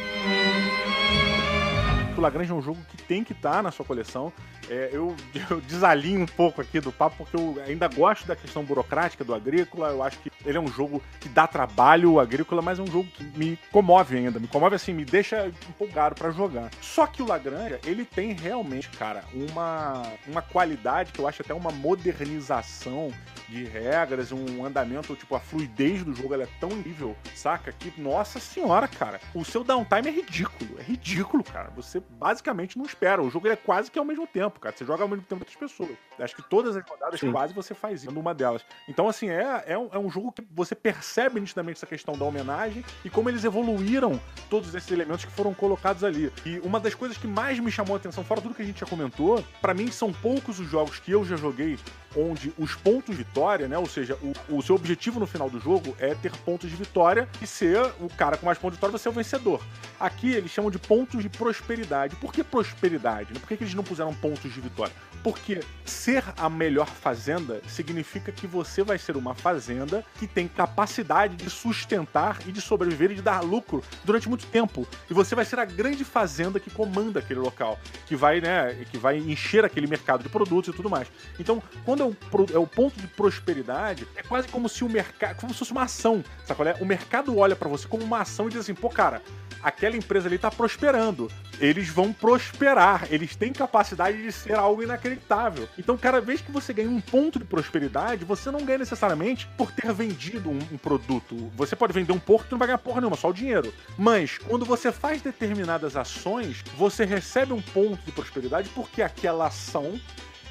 [2.18, 4.34] O Lagrange é um jogo que tem que estar tá na sua coleção.
[4.70, 5.16] É, eu,
[5.50, 9.34] eu, desalinho um pouco aqui do papo, porque eu ainda gosto da questão burocrática do
[9.34, 9.90] Agrícola.
[9.90, 12.88] Eu acho que ele é um jogo que dá trabalho, o Agrícola, mas é um
[12.88, 14.40] jogo que me comove ainda.
[14.40, 16.70] Me comove assim, me deixa empolgado para jogar.
[16.82, 21.54] Só que o Lagrange, ele tem realmente, cara, uma, uma qualidade que eu acho até
[21.54, 23.12] uma modernização
[23.48, 27.72] de regras, um andamento, tipo, a fluidez do jogo ela é tão nível, saca?
[27.72, 30.78] Que, nossa senhora, cara, o seu downtime é ridículo.
[30.80, 31.72] É ridículo, cara.
[31.76, 33.22] Você basicamente não espera.
[33.22, 34.76] O jogo é quase que ao mesmo tempo tempo, cara.
[34.76, 35.98] Você joga ao mesmo tempo que outras pessoas.
[36.20, 37.32] Acho que todas as rodadas Sim.
[37.32, 38.66] quase você faz isso numa delas.
[38.88, 42.26] Então, assim, é, é, um, é um jogo que você percebe nitidamente essa questão da
[42.26, 46.32] homenagem e como eles evoluíram todos esses elementos que foram colocados ali.
[46.46, 48.80] E uma das coisas que mais me chamou a atenção, fora tudo que a gente
[48.80, 51.78] já comentou, para mim são poucos os jogos que eu já joguei
[52.18, 53.78] onde os pontos de vitória, né?
[53.78, 54.18] Ou seja,
[54.50, 57.80] o, o seu objetivo no final do jogo é ter pontos de vitória e ser
[58.00, 59.62] o cara com mais pontos de vitória, você é o vencedor.
[60.00, 62.16] Aqui eles chamam de pontos de prosperidade.
[62.16, 63.34] Por que prosperidade?
[63.34, 64.94] Por que, que eles não puseram pontos de vitória?
[65.24, 71.36] Porque ser a melhor fazenda significa que você vai ser uma fazenda que tem capacidade
[71.36, 74.88] de sustentar e de sobreviver e de dar lucro durante muito tempo.
[75.10, 78.98] E você vai ser a grande fazenda que comanda aquele local, que vai, né, que
[78.98, 81.08] vai encher aquele mercado de produtos e tudo mais.
[81.40, 82.06] Então, quando é
[82.54, 85.84] é o ponto de prosperidade, é quase como se o mercado, como se fosse uma
[85.84, 86.76] ação, sabe qual é?
[86.80, 89.22] O mercado olha para você como uma ação e diz assim, pô, cara,
[89.62, 91.30] aquela empresa ali tá prosperando.
[91.60, 95.68] Eles vão prosperar, eles têm capacidade de ser algo inacreditável.
[95.78, 99.72] Então, cada vez que você ganha um ponto de prosperidade, você não ganha necessariamente por
[99.72, 101.36] ter vendido um, um produto.
[101.56, 103.74] Você pode vender um porco e não vai ganhar porra nenhuma, só o dinheiro.
[103.98, 110.00] Mas, quando você faz determinadas ações, você recebe um ponto de prosperidade porque aquela ação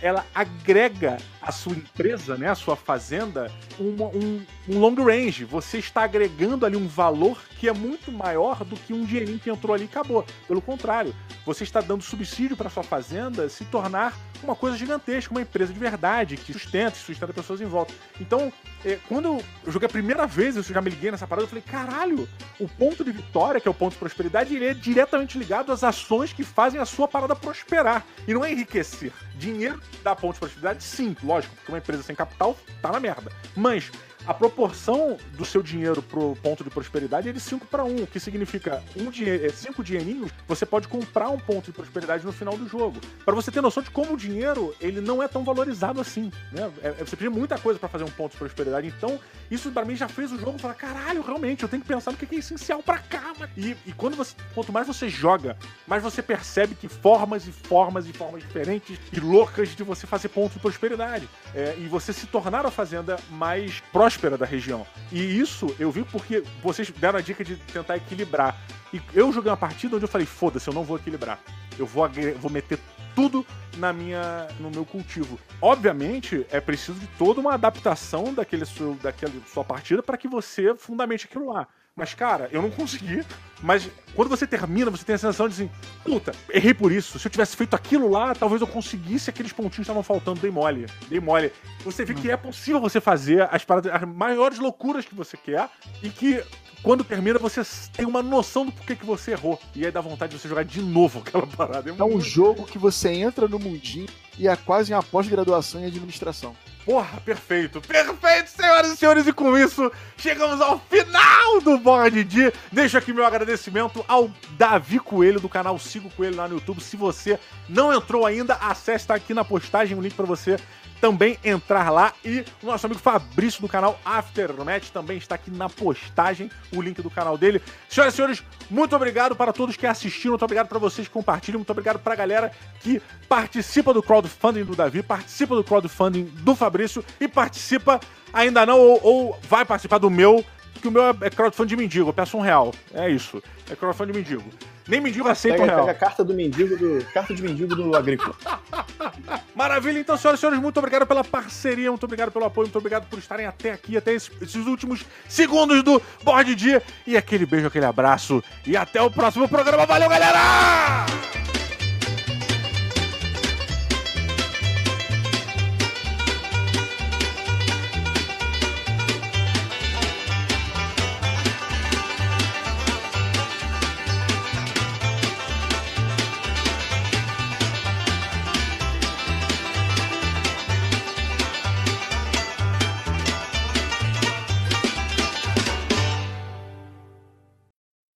[0.02, 5.44] ela agrega a sua empresa, né, a sua fazenda, um, um long range.
[5.44, 9.50] Você está agregando ali um valor que é muito maior do que um dinheirinho que
[9.50, 10.24] entrou ali e acabou.
[10.46, 15.40] Pelo contrário, você está dando subsídio para sua fazenda se tornar uma coisa gigantesca, uma
[15.40, 17.92] empresa de verdade, que sustenta, sustenta pessoas em volta.
[18.20, 18.52] Então,
[18.84, 21.64] é, quando eu joguei a primeira vez, eu já me liguei nessa parada, eu falei,
[21.66, 22.28] caralho,
[22.60, 25.82] o ponto de vitória, que é o ponto de prosperidade, ele é diretamente ligado às
[25.82, 28.04] ações que fazem a sua parada prosperar.
[28.26, 29.12] E não é enriquecer.
[29.36, 33.32] Dinheiro dá ponto de prosperidade, sim, lógico, porque uma empresa sem capital tá na merda.
[33.56, 33.90] Mas
[34.26, 38.06] a proporção do seu dinheiro pro ponto de prosperidade é de 5 para 1, o
[38.06, 42.68] que significa 5 um dinheirinhos, você pode comprar um ponto de prosperidade no final do
[42.68, 42.98] jogo.
[43.24, 46.32] Para você ter noção de como o dinheiro ele não é tão valorizado assim.
[46.50, 46.70] Né?
[46.82, 48.88] É, é você precisa muita coisa para fazer um ponto de prosperidade.
[48.88, 49.18] Então,
[49.50, 52.16] isso para mim já fez o jogo falar: caralho, realmente, eu tenho que pensar no
[52.16, 53.32] que é essencial para cá.
[53.56, 55.56] E, e quando você, quanto mais você joga,
[55.86, 60.28] mais você percebe que formas e formas e formas diferentes e loucas de você fazer
[60.30, 61.28] ponto de prosperidade.
[61.54, 64.86] É, e você se tornar a fazenda mais próspera próspera da região.
[65.12, 68.58] E isso eu vi porque vocês deram a dica de tentar equilibrar.
[68.92, 71.38] E eu joguei uma partida onde eu falei, foda-se, eu não vou equilibrar.
[71.78, 72.08] Eu vou,
[72.38, 72.78] vou meter
[73.14, 73.46] tudo
[73.76, 75.38] na minha, no meu cultivo.
[75.60, 80.74] Obviamente, é preciso de toda uma adaptação daquele seu, daquela sua partida para que você
[80.74, 81.68] fundamente aquilo lá.
[81.96, 83.24] Mas, cara, eu não consegui.
[83.62, 85.70] Mas quando você termina, você tem a sensação de assim,
[86.04, 87.18] puta, errei por isso.
[87.18, 90.38] Se eu tivesse feito aquilo lá, talvez eu conseguisse aqueles pontinhos que estavam faltando.
[90.38, 90.84] Dei mole.
[91.08, 91.50] Dei mole.
[91.84, 95.70] Você vê que é possível você fazer as, paradas, as maiores loucuras que você quer
[96.02, 96.44] e que
[96.82, 97.62] quando termina, você
[97.94, 99.58] tem uma noção do porquê que você errou.
[99.74, 101.90] E aí dá vontade de você jogar de novo aquela parada.
[101.90, 104.06] É, é um jogo que você entra no mundinho
[104.38, 106.54] e é quase uma pós-graduação em administração.
[106.86, 107.80] Porra, perfeito.
[107.80, 109.26] Perfeito, senhoras e senhores.
[109.26, 112.52] E com isso, chegamos ao final do Board de.
[112.70, 116.80] Deixo aqui meu agradecimento ao Davi Coelho, do canal Sigo Coelho lá no YouTube.
[116.80, 120.58] Se você não entrou ainda, acesse, tá aqui na postagem o um link para você
[121.00, 122.12] também entrar lá.
[122.24, 127.00] E o nosso amigo Fabrício do canal Aftermatch também está aqui na postagem, o link
[127.02, 127.62] do canal dele.
[127.88, 131.58] Senhoras e senhores, muito obrigado para todos que assistiram, muito obrigado para vocês que compartilham,
[131.58, 136.54] muito obrigado para a galera que participa do crowdfunding do Davi, participa do crowdfunding do
[136.54, 138.00] Fabrício e participa,
[138.32, 140.44] ainda não, ou, ou vai participar do meu
[140.80, 142.72] que o meu é crowdfunding de mendigo, eu peço um real.
[142.94, 143.42] É isso.
[143.70, 144.44] É crowdfunding de mendigo.
[144.88, 145.86] Nem mendigo aceita pega, um real.
[145.86, 147.04] Pega a carta do mendigo do.
[147.12, 148.34] Carta de mendigo do agrícola.
[149.54, 153.08] Maravilha, então, senhoras e senhores, muito obrigado pela parceria, muito obrigado pelo apoio, muito obrigado
[153.08, 156.82] por estarem até aqui, até esses, esses últimos segundos do Board Dia.
[157.06, 158.42] E aquele beijo, aquele abraço.
[158.66, 159.86] E até o próximo programa.
[159.86, 161.45] Valeu, galera!